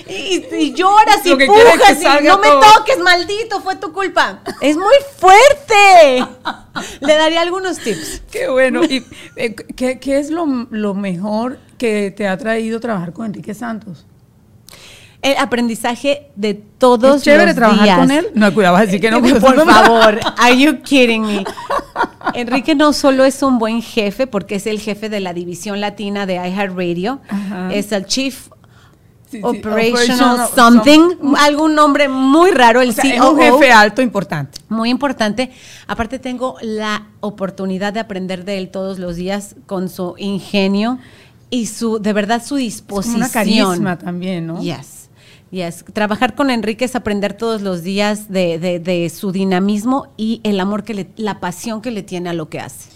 y, 0.08 0.14
y- 0.14 0.48
y 0.66 0.74
lloras 0.74 1.26
y 1.26 1.30
Lo 1.30 1.38
pujas 1.46 2.02
y 2.02 2.24
no 2.26 2.38
me 2.40 2.50
toques, 2.50 3.00
maldito, 3.00 3.62
fue 3.62 3.76
tu 3.78 3.92
culpa. 3.94 4.42
Es 4.62 4.76
muy 4.78 4.96
fuerte. 5.18 6.26
Le 7.02 7.14
daría 7.16 7.42
algunos 7.42 7.78
tips. 7.80 8.22
Qué 8.32 8.48
bueno. 8.50 8.84
¿Y 8.84 9.06
eh, 9.36 9.56
qué, 9.56 10.00
qué 10.00 10.20
es 10.20 10.30
lo, 10.30 10.46
lo 10.70 10.94
mejor 10.94 11.60
que 11.78 12.12
te 12.16 12.28
ha 12.28 12.38
traído 12.38 12.80
trabajar 12.80 13.14
con 13.14 13.26
Enrique 13.28 13.54
Santos? 13.54 14.06
El 15.24 15.38
aprendizaje 15.38 16.28
de 16.36 16.54
todos 16.54 17.18
¿Es 17.18 17.24
chévere 17.24 17.48
los 17.48 17.56
trabajar 17.56 17.84
días. 17.86 17.98
con 17.98 18.12
él? 18.12 18.28
No, 18.36 18.54
cuidado, 18.54 18.74
vas 18.74 18.84
a 18.84 18.86
decir 18.86 19.00
que 19.02 19.10
no. 19.10 19.22
Por 19.22 19.56
no- 19.56 19.66
favor, 19.66 20.20
are 20.38 20.58
you 20.58 20.82
kidding 20.84 21.22
me? 21.26 21.44
Enrique 22.34 22.76
no 22.76 22.94
solo 22.94 23.24
es 23.24 23.42
un 23.42 23.58
buen 23.58 23.82
jefe, 23.82 24.28
porque 24.28 24.56
es 24.56 24.68
el 24.68 24.80
jefe 24.80 25.10
de 25.10 25.20
la 25.22 25.34
división 25.34 25.80
latina 25.82 26.26
de 26.26 26.36
iHeartRadio, 26.36 27.22
es 27.72 27.92
el 27.92 28.06
Chief 28.06 28.50
Sí, 29.32 29.40
sí, 29.40 29.44
Operational 29.44 30.42
operational 30.42 30.50
Something, 30.56 31.36
algún 31.40 31.74
nombre 31.74 32.08
muy 32.08 32.52
raro, 32.52 32.82
el 32.82 32.90
O 32.90 32.94
sea, 32.94 33.04
es 33.16 33.20
un 33.20 33.40
jefe 33.40 33.72
alto 33.72 34.04
importante. 34.04 34.60
Muy 34.70 34.90
importante. 34.92 35.50
Aparte 35.88 36.20
tengo 36.20 36.56
la 36.62 37.08
oportunidad 37.20 37.94
de 37.94 38.00
aprender 38.00 38.46
de 38.46 38.60
él 38.60 38.70
todos 38.70 39.00
los 39.00 39.16
días 39.16 39.56
con 39.66 39.90
su 39.90 40.14
ingenio 40.20 41.00
y 41.50 41.66
su, 41.66 41.98
de 42.00 42.14
verdad, 42.14 42.44
su 42.46 42.58
Es 42.58 42.64
disposición. 42.66 43.14
como 43.22 43.26
una 43.26 43.32
carisma 43.34 43.98
también, 43.98 44.46
¿no? 44.46 44.62
Yes. 44.62 45.03
Yes. 45.54 45.86
Trabajar 45.94 46.34
con 46.34 46.50
Enrique 46.50 46.84
es 46.86 46.96
aprender 46.96 47.34
todos 47.34 47.62
los 47.62 47.84
días 47.84 48.30
de, 48.32 48.58
de- 48.58 48.80
de 48.80 49.08
su 49.12 49.32
dinamismo 49.32 50.08
y 50.18 50.42
el 50.44 50.60
amor 50.60 50.84
que 50.84 50.96
le, 50.96 51.08
la 51.16 51.40
pasión 51.40 51.82
que 51.82 51.92
le 51.92 52.02
tiene 52.02 52.30
a 52.30 52.34
lo 52.34 52.50
que 52.50 52.60
hace. 52.60 52.90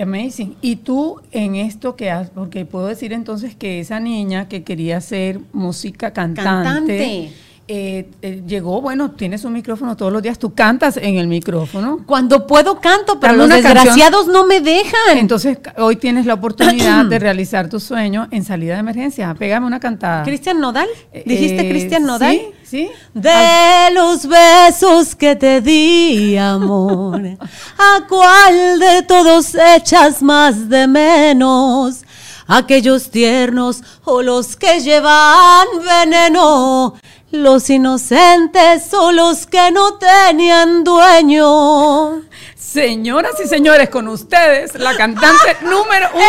Amazing. 0.00 0.56
Y 0.62 0.76
tú 0.76 1.20
en 1.32 1.54
esto 1.54 1.96
que 1.96 2.10
has, 2.10 2.30
porque 2.30 2.64
puedo 2.64 2.86
decir 2.86 3.12
entonces 3.12 3.54
que 3.54 3.80
esa 3.80 4.00
niña 4.00 4.48
que 4.48 4.62
quería 4.64 4.96
hacer 4.96 5.40
música 5.52 6.12
cantante, 6.14 6.42
Cantante. 6.44 7.32
Eh, 7.70 8.08
eh, 8.22 8.42
llegó, 8.46 8.80
bueno, 8.80 9.10
tienes 9.10 9.44
un 9.44 9.52
micrófono 9.52 9.94
todos 9.94 10.10
los 10.10 10.22
días, 10.22 10.38
tú 10.38 10.54
cantas 10.54 10.96
en 10.96 11.16
el 11.18 11.26
micrófono. 11.28 12.00
Cuando 12.06 12.46
puedo 12.46 12.80
canto, 12.80 13.20
pero 13.20 13.34
los 13.34 13.46
canción. 13.48 13.74
desgraciados 13.74 14.26
no 14.26 14.46
me 14.46 14.60
dejan. 14.62 15.18
Entonces 15.18 15.58
hoy 15.76 15.96
tienes 15.96 16.24
la 16.24 16.32
oportunidad 16.34 17.04
de 17.10 17.18
realizar 17.18 17.68
tu 17.68 17.78
sueño 17.78 18.26
en 18.30 18.42
salida 18.42 18.72
de 18.72 18.80
emergencia. 18.80 19.34
Pégame 19.34 19.66
una 19.66 19.80
cantada. 19.80 20.22
Cristian 20.22 20.60
Nodal, 20.60 20.88
dijiste 21.26 21.66
Eh, 21.66 21.70
Cristian 21.70 22.04
Nodal. 22.04 22.36
Sí, 22.36 22.48
sí. 22.64 22.90
De 23.12 23.92
los 23.92 24.26
besos 24.26 25.14
que 25.14 25.36
te 25.36 25.60
di, 25.60 26.38
amor, 26.38 27.20
¿a 27.20 28.06
cuál 28.08 28.78
de 28.78 29.02
todos 29.02 29.54
echas 29.76 30.22
más 30.22 30.70
de 30.70 30.86
menos? 30.88 32.02
Aquellos 32.50 33.10
tiernos 33.10 33.82
o 34.04 34.22
los 34.22 34.56
que 34.56 34.80
llevan 34.80 35.66
veneno, 35.84 36.94
los 37.30 37.68
inocentes 37.68 38.94
o 38.94 39.12
los 39.12 39.46
que 39.46 39.70
no 39.70 39.98
tenían 39.98 40.82
dueño. 40.82 42.22
Señoras 42.56 43.32
y 43.44 43.48
señores, 43.48 43.90
con 43.90 44.08
ustedes, 44.08 44.74
la 44.76 44.96
cantante 44.96 45.58
número 45.62 46.08
uno 46.14 46.22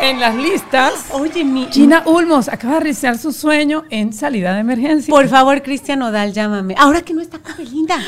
¡Eh! 0.00 0.08
en 0.08 0.20
las 0.20 0.34
listas. 0.34 0.92
Oye, 1.10 1.44
mi, 1.44 1.68
Gina 1.70 2.02
Ulmos 2.06 2.48
acaba 2.48 2.74
de 2.74 2.80
realizar 2.80 3.18
su 3.18 3.32
sueño 3.32 3.84
en 3.90 4.14
salida 4.14 4.54
de 4.54 4.60
emergencia. 4.60 5.12
por 5.12 5.28
favor, 5.28 5.62
Cristian 5.62 5.98
Nodal, 5.98 6.32
llámame. 6.32 6.76
Ahora 6.78 7.02
que 7.02 7.12
no 7.12 7.20
está 7.20 7.38
Belinda. 7.58 7.98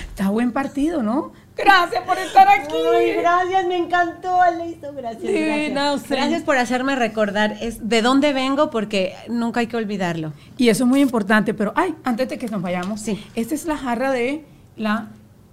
Está 0.00 0.30
buen 0.30 0.50
partido, 0.52 1.02
¿no? 1.02 1.32
Gracias 1.58 2.02
por 2.04 2.16
estar 2.18 2.46
aquí. 2.48 2.74
Ay, 2.96 3.14
gracias, 3.14 3.66
me 3.66 3.76
encantó, 3.76 4.40
Alison, 4.40 4.94
gracias. 4.96 5.22
Divina 5.22 5.96
Gracias. 6.08 6.42
por 6.42 6.56
hacerme 6.56 6.94
recordar 6.94 7.56
es 7.60 7.88
de 7.88 8.00
dónde 8.00 8.32
vengo 8.32 8.70
porque 8.70 9.14
nunca 9.28 9.60
hay 9.60 9.66
que 9.66 9.76
olvidarlo. 9.76 10.32
Y 10.56 10.68
eso 10.68 10.84
es 10.84 10.88
muy 10.88 11.00
importante, 11.00 11.54
pero 11.54 11.72
ay, 11.76 11.94
antes 12.04 12.28
de 12.28 12.38
que 12.38 12.46
nos 12.48 12.62
vayamos, 12.62 13.00
Sí. 13.00 13.22
esta 13.34 13.54
es 13.54 13.64
la 13.66 13.76
jarra 13.76 14.12
de 14.12 14.44
la 14.76 15.08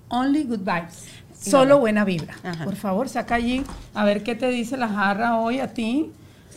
Only 0.09 0.43
Good 0.43 0.59
Vibes. 0.59 1.05
Solo 1.39 1.79
buena 1.79 2.05
vibra. 2.05 2.35
Ajá. 2.43 2.63
Por 2.65 2.75
favor, 2.75 3.09
saca 3.09 3.35
allí 3.35 3.63
a 3.93 4.03
ver 4.05 4.23
qué 4.23 4.35
te 4.35 4.49
dice 4.49 4.77
la 4.77 4.87
jarra 4.87 5.37
hoy 5.39 5.59
a 5.59 5.73
ti. 5.73 6.11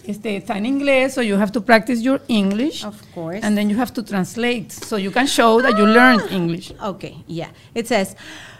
Este, 0.06 0.36
está 0.36 0.56
en 0.56 0.64
inglés, 0.64 1.12
so 1.12 1.20
you 1.20 1.36
have 1.36 1.52
to 1.52 1.62
practice 1.62 2.00
your 2.02 2.22
English. 2.28 2.82
Of 2.84 2.96
course. 3.14 3.44
And 3.46 3.54
then 3.56 3.68
you 3.68 3.78
have 3.78 3.92
to 3.92 4.02
translate, 4.02 4.70
so 4.70 4.96
you 4.96 5.10
can 5.12 5.26
show 5.26 5.60
that 5.60 5.72
you 5.76 5.84
learned 5.86 6.22
English. 6.30 6.72
Okay, 6.82 7.22
yeah. 7.26 7.48
It 7.74 7.86
says, 7.86 8.16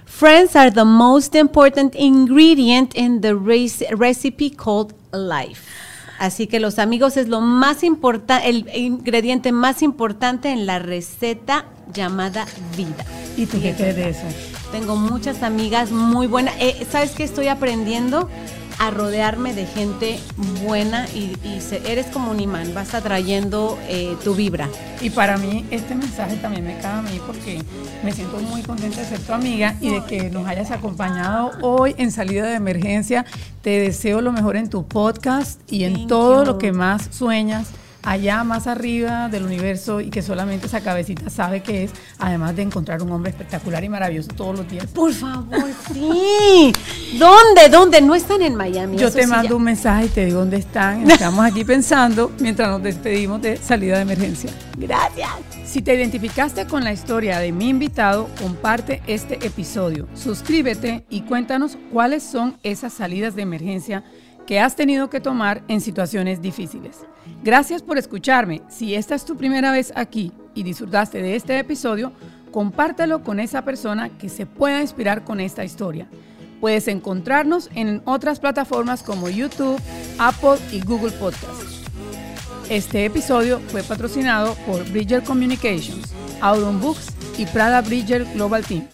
friends 0.09 0.57
are 0.57 0.71
the 0.71 0.85
most 0.85 1.35
important 1.35 1.95
ingredient 1.95 2.95
in 2.95 3.21
the 3.21 3.35
recipe 3.35 4.51
called 4.51 4.95
life. 5.13 5.63
Así 6.19 6.49
que 6.49 6.59
los 6.59 6.81
amigos 6.81 7.17
es 7.17 7.29
lo 7.29 7.41
más 7.41 7.85
importante, 7.85 8.49
el 8.49 8.69
ingrediente 8.75 9.53
más 9.53 9.83
importante 9.83 10.51
en 10.51 10.67
la 10.67 10.81
receta 10.81 11.67
llamada 11.95 12.47
vida. 12.77 13.05
¿Y 13.37 13.47
tú 13.47 13.61
qué 13.61 13.73
crees 13.73 13.95
de 13.95 14.09
eso? 14.11 14.27
Tengo 14.73 14.97
muchas 14.97 15.45
amigas 15.45 15.93
muy 15.93 16.27
buenas. 16.27 16.55
Eh, 16.59 16.87
¿Sabes 16.91 17.13
qué 17.13 17.23
estoy 17.23 17.47
aprendiendo? 17.47 18.29
A 18.81 18.91
rodearme 18.91 19.55
de 19.55 19.67
gente 19.67 20.21
buena 20.65 21.09
y, 21.13 21.37
y 21.45 21.61
se- 21.61 21.83
eres 21.91 22.07
como 22.07 22.31
un 22.31 22.39
imán, 22.39 22.73
vas 22.75 22.95
atrayendo 22.95 23.77
eh, 23.89 24.17
tu 24.23 24.35
vibra. 24.37 24.69
Y 25.01 25.11
para 25.11 25.37
mí 25.37 25.65
este 25.73 25.97
mensaje 25.97 26.37
también 26.37 26.65
me 26.65 26.79
cae 26.79 26.99
a 26.99 27.03
mí 27.03 27.21
porque 27.27 27.61
me 28.05 28.13
siento 28.13 28.39
muy 28.39 28.63
contenta 28.63 29.01
de 29.01 29.07
ser 29.07 29.19
tu 29.21 29.33
amiga 29.33 29.75
y 29.81 29.91
de 29.91 30.05
que 30.05 30.31
nos 30.31 30.47
hayas 30.47 30.71
acompañado 30.71 31.51
hoy 31.61 31.95
en 31.99 32.13
salida 32.13 32.47
de 32.47 32.55
emergencia. 32.55 33.25
Te 33.63 33.71
deseo 33.81 34.21
lo 34.21 34.31
mejor 34.31 34.57
en 34.57 34.71
tu 34.71 34.87
podcast 34.87 35.61
y 35.71 35.83
en 35.83 35.95
Thank 35.95 36.09
todo 36.09 36.45
you. 36.45 36.53
lo 36.53 36.59
que 36.59 36.71
más 36.73 37.09
sueñas 37.11 37.67
allá 38.03 38.45
más 38.45 38.67
arriba 38.67 39.29
del 39.29 39.45
universo 39.45 40.01
y 40.01 40.11
que 40.11 40.23
solamente 40.23 40.67
esa 40.67 40.81
cabecita 40.81 41.31
sabe 41.31 41.63
que 41.63 41.85
es, 41.85 41.91
además 42.19 42.57
de 42.57 42.63
encontrar 42.63 43.03
un 43.03 43.13
hombre 43.13 43.31
espectacular 43.31 43.83
y 43.85 43.89
maravilloso 43.89 44.29
todos 44.37 44.57
los 44.59 44.69
días. 44.69 44.87
Por 44.87 45.13
favor, 45.13 45.67
sí. 45.93 46.73
¿Dónde? 47.19 47.69
¿Dónde? 47.71 48.01
No 48.01 48.15
están 48.15 48.43
en 48.43 48.55
Miami. 48.55 48.97
Yo 48.97 49.11
te 49.11 49.23
sí 49.23 49.29
mando 49.29 49.51
ya. 49.51 49.55
un 49.57 49.63
mensaje 49.63 50.07
y 50.07 50.09
te 50.09 50.25
digo 50.27 50.41
dónde 50.41 50.59
están. 50.59 51.11
Estamos 51.11 51.45
aquí 51.45 51.65
pensando 51.65 52.33
mientras 52.41 52.69
nos 52.69 52.83
despedimos 52.83 53.43
de 53.43 53.57
salida 53.57 53.97
de 53.97 54.03
emergencia. 54.03 54.51
Gracias. 54.77 55.29
Si 55.67 55.83
te 55.83 55.95
identificaste 55.95 56.67
con 56.67 56.83
la 56.83 56.93
historia 56.93 57.39
de 57.39 57.53
mi 57.53 57.69
invitado, 57.69 58.29
comparte 58.41 59.03
este 59.07 59.35
episodio, 59.47 60.09
suscríbete 60.15 61.05
y 61.11 61.23
cuéntanos 61.23 61.77
cuáles 61.93 62.23
son 62.23 62.57
esas 62.63 62.95
salidas 62.95 63.37
de 63.37 63.43
emergencia 63.43 64.03
que 64.49 64.61
has 64.61 64.75
tenido 64.75 65.11
que 65.11 65.21
tomar 65.21 65.63
en 65.69 65.83
situaciones 65.83 66.41
difíciles. 66.41 67.05
Gracias 67.45 67.83
por 67.83 67.99
escucharme. 67.99 68.63
Si 68.71 68.95
esta 68.95 69.15
es 69.15 69.27
tu 69.27 69.37
primera 69.37 69.71
vez 69.73 69.93
aquí 69.95 70.33
y 70.55 70.63
disfrutaste 70.63 71.21
de 71.21 71.37
este 71.37 71.59
episodio, 71.59 72.13
compártelo 72.51 73.23
con 73.23 73.41
esa 73.41 73.63
persona 73.67 74.09
que 74.09 74.31
se 74.31 74.47
pueda 74.47 74.81
inspirar 74.81 75.23
con 75.23 75.39
esta 75.41 75.67
historia. 75.67 76.09
Puedes 76.63 76.89
encontrarnos 76.89 77.69
en 77.75 78.01
otras 78.07 78.41
plataformas 78.41 79.03
como 79.03 79.29
YouTube, 79.29 79.79
Apple 80.19 80.57
y 80.73 80.81
Google 80.81 81.13
Podcasts. 81.13 81.83
Este 82.71 83.05
episodio 83.05 83.61
fue 83.69 83.83
patrocinado 83.83 84.55
por 84.67 84.83
Bridger 84.91 85.23
Communications, 85.25 86.15
Audon 86.41 86.81
Books 86.81 87.09
y 87.37 87.45
Prada 87.45 87.83
Bridger 87.83 88.25
Global 88.33 88.65
Team. 88.65 88.89